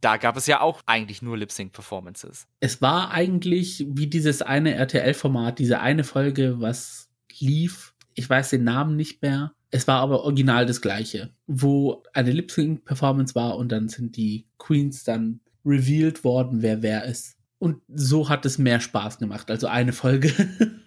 [0.00, 2.48] Da gab es ja auch eigentlich nur Lip-Sync-Performances.
[2.58, 7.08] es war eigentlich wie dieses eine RTL-Format, diese eine Folge, was
[7.38, 7.94] lief.
[8.14, 9.52] Ich weiß den Namen nicht mehr.
[9.70, 15.04] Es war aber original das gleiche, wo eine Lip-Sync-Performance war und dann sind die Queens
[15.04, 17.36] dann revealed worden, wer wer ist.
[17.58, 20.32] Und so hat es mehr Spaß gemacht, also eine Folge.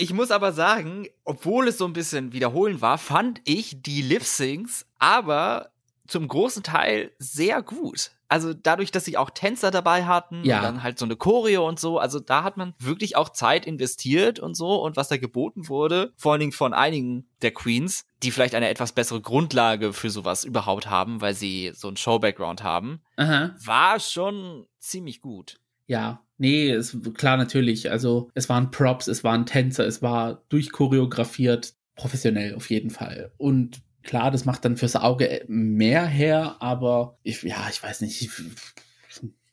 [0.00, 4.86] Ich muss aber sagen, obwohl es so ein bisschen wiederholen war, fand ich die Lip-Syncs
[5.00, 5.70] aber
[6.06, 8.12] zum großen Teil sehr gut.
[8.28, 10.58] Also dadurch, dass sie auch Tänzer dabei hatten Ja.
[10.58, 13.66] und dann halt so eine Choreo und so, also da hat man wirklich auch Zeit
[13.66, 18.04] investiert und so und was da geboten wurde, vor allen Dingen von einigen der Queens,
[18.22, 22.62] die vielleicht eine etwas bessere Grundlage für sowas überhaupt haben, weil sie so einen Show-Background
[22.62, 23.54] haben, Aha.
[23.64, 25.58] war schon ziemlich gut.
[25.88, 27.90] Ja, nee, es, klar, natürlich.
[27.90, 33.32] Also, es waren Props, es waren Tänzer, es war durchchoreografiert, professionell auf jeden Fall.
[33.38, 38.22] Und klar, das macht dann fürs Auge mehr her, aber ich, ja, ich weiß nicht.
[38.22, 38.30] Ich,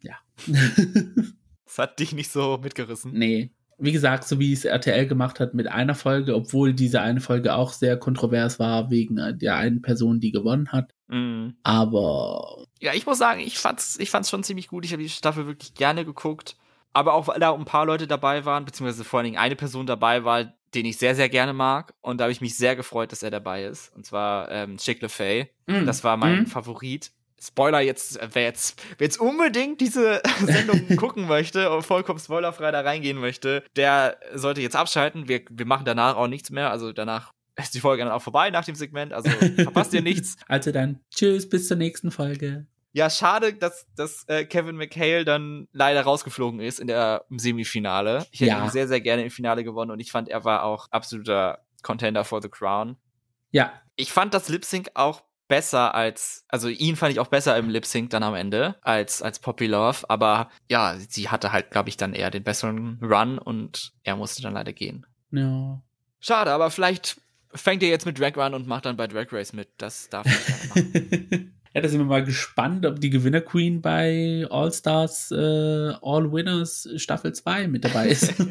[0.01, 0.15] ja.
[1.65, 3.11] Das hat dich nicht so mitgerissen.
[3.13, 3.51] nee.
[3.77, 7.53] Wie gesagt, so wie es RTL gemacht hat mit einer Folge, obwohl diese eine Folge
[7.55, 10.94] auch sehr kontrovers war wegen der einen Person, die gewonnen hat.
[11.07, 11.55] Mhm.
[11.63, 14.85] Aber Ja, ich muss sagen, ich fand's, ich fand's schon ziemlich gut.
[14.85, 16.55] Ich habe die Staffel wirklich gerne geguckt.
[16.93, 19.85] Aber auch, weil da ein paar Leute dabei waren, beziehungsweise vor allen Dingen eine Person
[19.85, 21.93] dabei war, den ich sehr, sehr gerne mag.
[22.01, 23.93] Und da habe ich mich sehr gefreut, dass er dabei ist.
[23.95, 25.49] Und zwar ähm, Chick LeFay.
[25.67, 27.11] mm, Das war mein mm, Favorit.
[27.37, 32.79] Spoiler jetzt, wer jetzt, wer jetzt unbedingt diese Sendung gucken möchte und vollkommen spoilerfrei da
[32.79, 35.27] reingehen möchte, der sollte jetzt abschalten.
[35.27, 36.71] Wir, wir machen danach auch nichts mehr.
[36.71, 39.13] Also danach ist die Folge dann auch vorbei nach dem Segment.
[39.13, 40.35] Also verpasst ihr nichts.
[40.47, 42.67] Also dann, tschüss, bis zur nächsten Folge.
[42.91, 48.25] Ja, schade, dass, dass äh, Kevin McHale dann leider rausgeflogen ist in der im Semifinale.
[48.31, 48.63] Ich hätte Ja.
[48.63, 52.23] ihn sehr, sehr gerne im Finale gewonnen und ich fand, er war auch absoluter Contender
[52.23, 52.95] for the Crown.
[53.51, 57.55] Ja, Ich fand das Lip Sync auch besser als, also ihn fand ich auch besser
[57.57, 61.69] im Lip Sync dann am Ende als, als Poppy Love, aber ja, sie hatte halt,
[61.71, 65.05] glaube ich, dann eher den besseren Run und er musste dann leider gehen.
[65.31, 65.81] ja.
[66.21, 67.21] Schade, aber vielleicht
[67.55, 69.69] fängt ihr jetzt mit Drag Run und macht dann bei Drag Race mit.
[69.77, 71.53] Das darf ich gerne machen.
[71.73, 76.31] ja, da sind wir mal gespannt, ob die Gewinner Queen bei All Stars äh, All
[76.31, 78.33] Winners Staffel 2 mit dabei ist.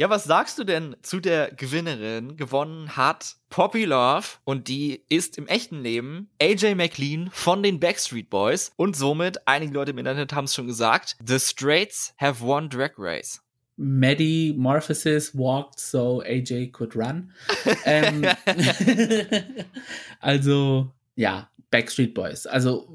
[0.00, 2.38] Ja, was sagst du denn zu der Gewinnerin?
[2.38, 8.30] Gewonnen hat Poppy Love und die ist im echten Leben AJ McLean von den Backstreet
[8.30, 12.70] Boys und somit, einige Leute im Internet haben es schon gesagt, The Straits have won
[12.70, 13.42] Drag Race.
[13.82, 17.32] Maddie Morphosis walked so AJ could run.
[17.86, 18.26] ähm,
[20.20, 22.46] also, ja, Backstreet Boys.
[22.46, 22.88] Also,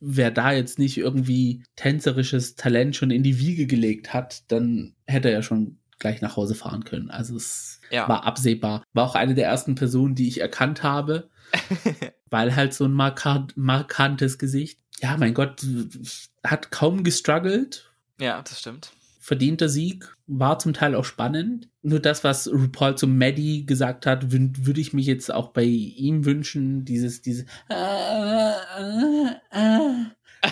[0.00, 5.28] wer da jetzt nicht irgendwie tänzerisches Talent schon in die Wiege gelegt hat, dann hätte
[5.28, 7.10] er ja schon gleich nach Hause fahren können.
[7.10, 8.08] Also, es Ja.
[8.08, 8.82] war absehbar.
[8.92, 11.28] War auch eine der ersten Personen, die ich erkannt habe,
[12.30, 14.80] weil halt so ein markant, markantes Gesicht.
[15.02, 15.64] Ja, mein Gott,
[16.44, 17.90] hat kaum gestruggelt,
[18.20, 18.92] Ja, das stimmt.
[19.30, 21.68] Verdienter Sieg, war zum Teil auch spannend.
[21.82, 26.24] Nur das, was RuPaul zu Maddie gesagt hat, würde ich mich jetzt auch bei ihm
[26.24, 27.46] wünschen, dieses, diese,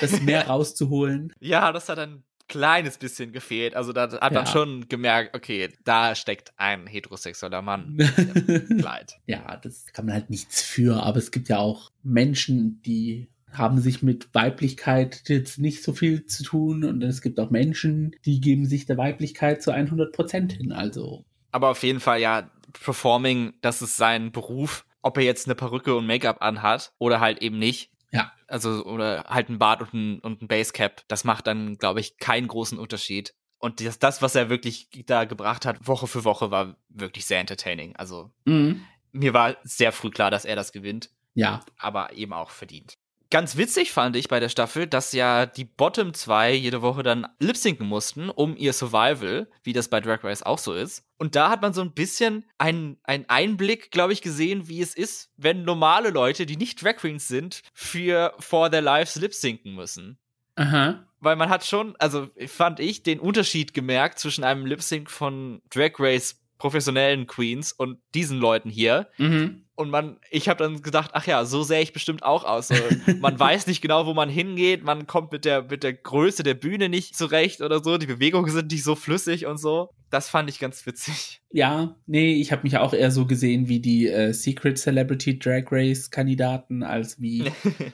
[0.00, 1.32] das mehr rauszuholen.
[1.40, 3.74] Ja, das hat ein kleines bisschen gefehlt.
[3.74, 4.46] Also da hat man Ja.
[4.46, 7.98] schon gemerkt, okay, da steckt ein heterosexueller Mann
[8.46, 9.16] im Kleid.
[9.26, 13.80] ja, das kann man halt nichts für, aber es gibt ja auch Menschen, die haben
[13.80, 18.40] sich mit Weiblichkeit jetzt nicht so viel zu tun und es gibt auch Menschen, die
[18.40, 20.72] geben sich der Weiblichkeit zu 100 Prozent hin.
[20.72, 24.84] Also, Aber auf jeden Fall, ja, Performing, das ist sein Beruf.
[25.00, 27.90] Ob er jetzt eine Perücke und Make-up anhat oder halt eben nicht.
[28.10, 28.32] Ja.
[28.46, 32.18] Also, oder halt ein Bart und ein, und ein Basecap, das macht dann, glaube ich,
[32.18, 33.34] keinen großen Unterschied.
[33.58, 37.40] Und das, das, was er wirklich da gebracht hat, Woche für Woche, war wirklich sehr
[37.40, 37.94] entertaining.
[37.96, 38.82] Also, mhm.
[39.12, 42.98] mir war sehr früh klar, dass er das gewinnt, ja, aber eben auch verdient.
[43.30, 47.26] Ganz witzig fand ich bei der Staffel, dass ja die Bottom 2 jede Woche dann
[47.40, 51.04] lip-synken mussten, um ihr Survival, wie das bei Drag Race auch so ist.
[51.18, 54.94] Und da hat man so ein bisschen einen, einen Einblick, glaube ich, gesehen, wie es
[54.94, 60.18] ist, wenn normale Leute, die nicht Drag Queens sind, für For Their Lives lip-synken müssen.
[60.56, 65.60] aha, Weil man hat schon, also fand ich, den Unterschied gemerkt zwischen einem Lip-Sync von
[65.68, 69.08] Drag Race professionellen Queens und diesen Leuten hier.
[69.18, 69.64] mhm.
[69.74, 72.66] Und man, ich habe dann gedacht, ach ja, so sähe ich bestimmt auch aus.
[72.66, 72.74] So,
[73.20, 76.54] man weiß nicht genau, wo man hingeht, man kommt mit der, mit der Größe der
[76.54, 79.90] Bühne nicht zurecht oder so, die Bewegungen sind nicht so flüssig und so.
[80.10, 81.42] Das fand ich ganz witzig.
[81.52, 85.66] Ja, nee, ich habe mich auch eher so gesehen wie die äh, Secret Celebrity Drag
[85.70, 87.44] Race Kandidaten, als wie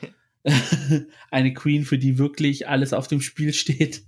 [1.30, 4.04] eine Queen, für die wirklich alles auf dem Spiel steht.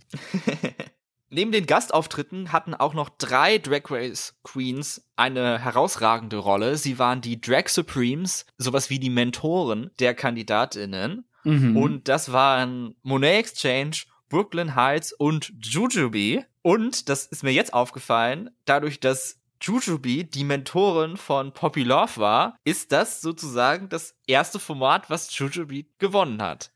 [1.37, 6.79] Neben den Gastauftritten hatten auch noch drei Drag Race Queens eine herausragende Rolle.
[6.79, 11.27] Sie waren die Drag Supremes, sowas wie die Mentoren der Kandidatinnen.
[11.45, 11.77] Mhm.
[11.77, 16.47] Und das waren Monet Exchange, Brooklyn Heights und Jujubee.
[16.63, 22.57] Und das ist mir jetzt aufgefallen, dadurch, dass Jujubee die Mentorin von Poppy Love war,
[22.65, 26.71] ist das sozusagen das erste Format, was Jujubee gewonnen hat.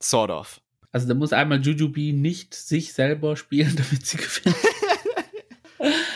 [0.00, 0.59] Sort of.
[0.92, 4.56] Also da muss einmal Jujubee nicht sich selber spielen, damit sie gewinnt.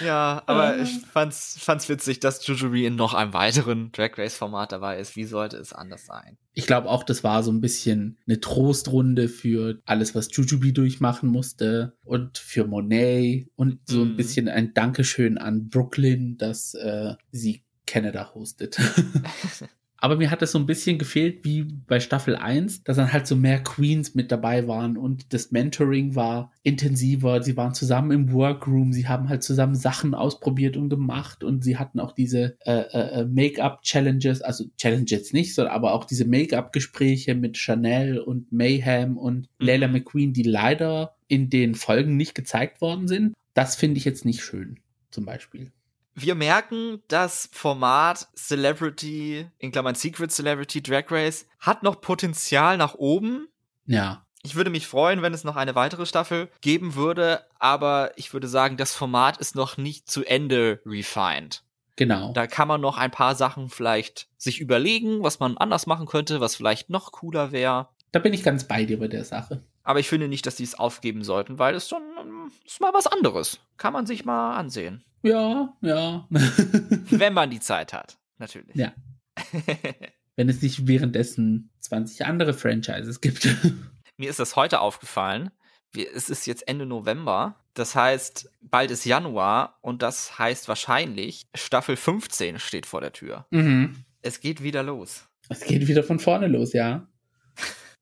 [0.05, 4.73] Ja, aber ich fand's, fand's witzig, dass Jujubee in noch einem weiteren Drag Race Format
[4.73, 5.17] dabei ist.
[5.17, 6.37] Wie sollte es anders sein?
[6.53, 11.31] Ich glaube auch, das war so ein bisschen eine Trostrunde für alles, was Jujubee durchmachen
[11.31, 14.17] musste und für Monet und so ein Mhm.
[14.17, 18.77] bisschen ein Dankeschön an Brooklyn, dass äh, sie Canada hostet.
[20.05, 23.27] Aber mir hat es so ein bisschen gefehlt wie bei Staffel 1, dass dann halt
[23.27, 27.43] so mehr Queens mit dabei waren und das Mentoring war intensiver.
[27.43, 31.79] Sie waren zusammen im Workroom, sie haben halt zusammen Sachen ausprobiert und gemacht und sie
[31.79, 37.57] hatten auch diese äh, äh, Make-up-Challenges, also Challenges nicht, sondern aber auch diese Make-up-Gespräche mit
[37.57, 39.67] Chanel und Mayhem und Mhm.
[39.67, 43.35] Layla McQueen, die leider in den Folgen nicht gezeigt worden sind.
[43.55, 44.81] Das finde ich jetzt nicht schön,
[45.11, 45.71] zum Beispiel.
[46.15, 52.95] Wir merken, das Format Celebrity, in Klammern Secret Celebrity Drag Race, hat noch Potenzial nach
[52.95, 53.49] oben.
[53.87, 58.33] Ja, Ich würde mich freuen, wenn es noch eine weitere Staffel geben würde, aber ich
[58.33, 61.63] würde sagen, das Format ist noch nicht zu Ende refined.
[61.97, 62.33] genau.
[62.33, 66.41] Da kann man noch ein paar Sachen vielleicht sich überlegen, was man anders machen könnte,
[66.41, 67.89] was vielleicht noch cooler wäre.
[68.13, 69.63] Da bin ich ganz bei dir bei der Sache.
[69.85, 72.95] Aber ich finde nicht, dass die es aufgeben sollten, weil es schon ähm, ist mal
[72.95, 73.61] was anderes.
[73.77, 75.05] Kann man sich mal ansehen.
[75.23, 76.27] Ja, ja.
[76.31, 78.75] Wenn man die Zeit hat, natürlich.
[78.75, 78.93] Ja.
[80.37, 83.47] Wenn es nicht währenddessen 20 andere Franchises gibt.
[84.17, 85.51] Mir ist das heute aufgefallen.
[85.95, 87.57] Es ist jetzt Ende November.
[87.75, 93.47] Das heißt, bald ist Januar und das heißt wahrscheinlich, Staffel 15 steht vor der Tür.
[93.51, 94.05] mhm.
[94.23, 95.29] Es geht wieder los.
[95.51, 97.07] Es geht wieder von vorne los, ja.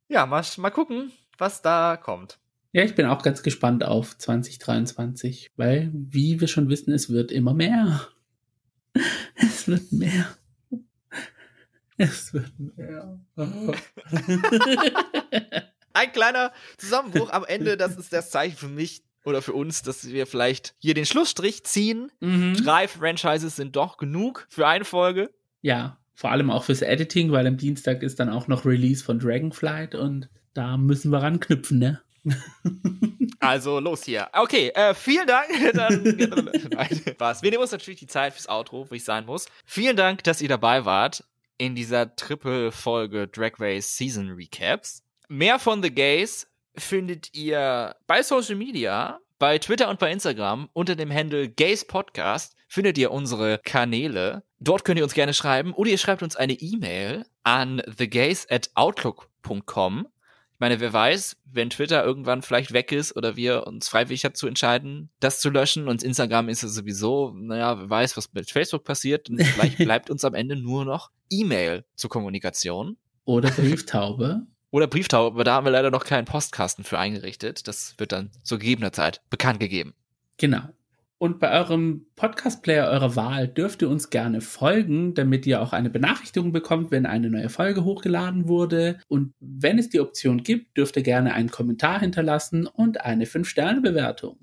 [0.07, 2.39] Ja, mal, mal gucken, was da kommt.
[2.73, 7.31] Ja, ich bin auch ganz gespannt auf 2023, weil, wie wir schon wissen, es wird
[7.31, 8.09] immer mehr.
[9.35, 10.27] Es wird mehr.
[11.97, 13.19] Es wird mehr.
[15.95, 20.09] Ein kleiner Zusammenbruch am Ende, das ist das Zeichen für mich oder für uns, dass
[20.09, 22.11] wir vielleicht hier den Schlussstrich ziehen.
[22.21, 22.55] mhm.
[22.55, 25.31] Drei Franchises sind doch genug für eine Folge.
[25.61, 29.19] Ja, vor allem auch fürs Editing, weil am Dienstag ist dann auch noch Release von
[29.19, 32.01] Dragonflight und da müssen wir ranknüpfen, ne?
[33.43, 34.29] Also los hier.
[34.33, 35.49] Okay, äh, vielen Dank.
[35.75, 36.03] Dann,
[36.71, 37.43] Nein, Spaß.
[37.43, 39.47] Wir nehmen uns natürlich die Zeit fürs Outro, wo ich sein muss.
[39.65, 41.25] Vielen Dank, dass ihr dabei wart
[41.59, 45.03] in dieser Triple-Folge Drag Race Season Recaps.
[45.29, 46.47] Mehr von The Gays
[46.77, 52.55] findet ihr bei Social Media, bei Twitter und bei Instagram unter dem Handle Gays Podcast
[52.69, 54.45] findet ihr unsere Kanäle.
[54.61, 58.71] Dort könnt ihr uns gerne schreiben oder ihr schreibt uns eine E-Mail an thegays at
[58.75, 60.07] outlook.com.
[60.63, 64.47] Ich meine, wer weiß, wenn Twitter irgendwann vielleicht weg ist oder wir uns freiwillig dazu
[64.47, 68.85] entscheiden, das zu löschen und Instagram ist es sowieso, naja, wer weiß, was mit Facebook
[68.85, 72.97] passiert und vielleicht bleibt uns am Ende nur noch E-Mail zur Kommunikation.
[73.25, 74.47] Oder Brieftaube.
[74.71, 77.67] Oder Brieftaube, aber da haben wir leider noch keinen Postkasten für eingerichtet.
[77.67, 79.95] Das wird dann zu gegebener Zeit bekannt gegeben.
[80.37, 80.63] Genau.
[81.23, 85.89] Und bei eurem Podcast-Player eurer Wahl dürft ihr uns gerne folgen, damit ihr auch eine
[85.89, 88.99] Benachrichtigung bekommt, wenn eine neue Folge hochgeladen wurde.
[89.07, 94.37] Und wenn es die Option gibt, dürft ihr gerne einen Kommentar hinterlassen und eine 5-Sterne-Bewertung.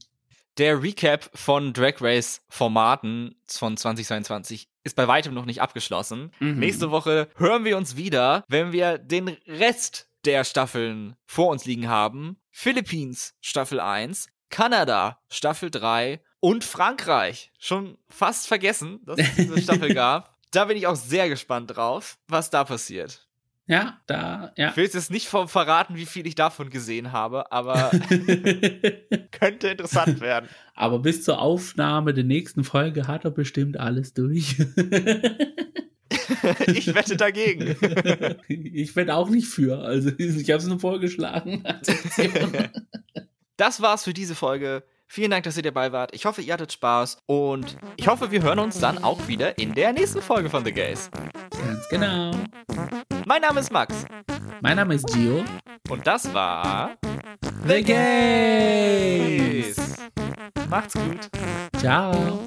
[0.57, 6.31] Der Recap von Drag Race Formaten von 2022 ist bei weitem noch nicht abgeschlossen.
[6.39, 6.59] Mhm.
[6.59, 11.89] Nächste Woche hören wir uns wieder, wenn wir den Rest der Staffeln vor uns liegen
[11.89, 12.37] haben.
[12.51, 17.51] Philippines Staffel 1, Kanada Staffel 3 und Frankreich.
[17.59, 20.37] Schon fast vergessen, dass es diese Staffel gab.
[20.51, 23.27] Da bin ich auch sehr gespannt drauf, was da passiert.
[23.67, 24.69] Ja, da, ja.
[24.69, 27.91] Ich will jetzt nicht vom verraten, wie viel ich davon gesehen habe, aber
[29.31, 30.49] könnte interessant werden.
[30.73, 34.57] Aber bis zur Aufnahme der nächsten Folge hat er bestimmt alles durch.
[36.65, 37.75] ich wette dagegen.
[38.47, 39.77] ich werde auch nicht für.
[39.77, 41.63] Also ich habe es nur vorgeschlagen.
[41.63, 42.69] als Option.
[43.55, 44.83] Das war's für diese Folge.
[45.11, 46.13] Vielen Dank, dass ihr dabei wart.
[46.13, 49.73] Ich hoffe, ihr hattet Spaß und ich hoffe, wir hören uns dann auch wieder in
[49.73, 51.09] der nächsten Folge von The Gays.
[51.49, 52.31] Ganz genau.
[53.25, 54.05] Mein Name ist Max
[54.61, 55.43] Mein Name ist Gio.
[55.89, 56.91] und das war
[57.67, 59.77] The Gays.
[60.69, 61.27] Macht's gut.
[61.79, 62.43] Ciao.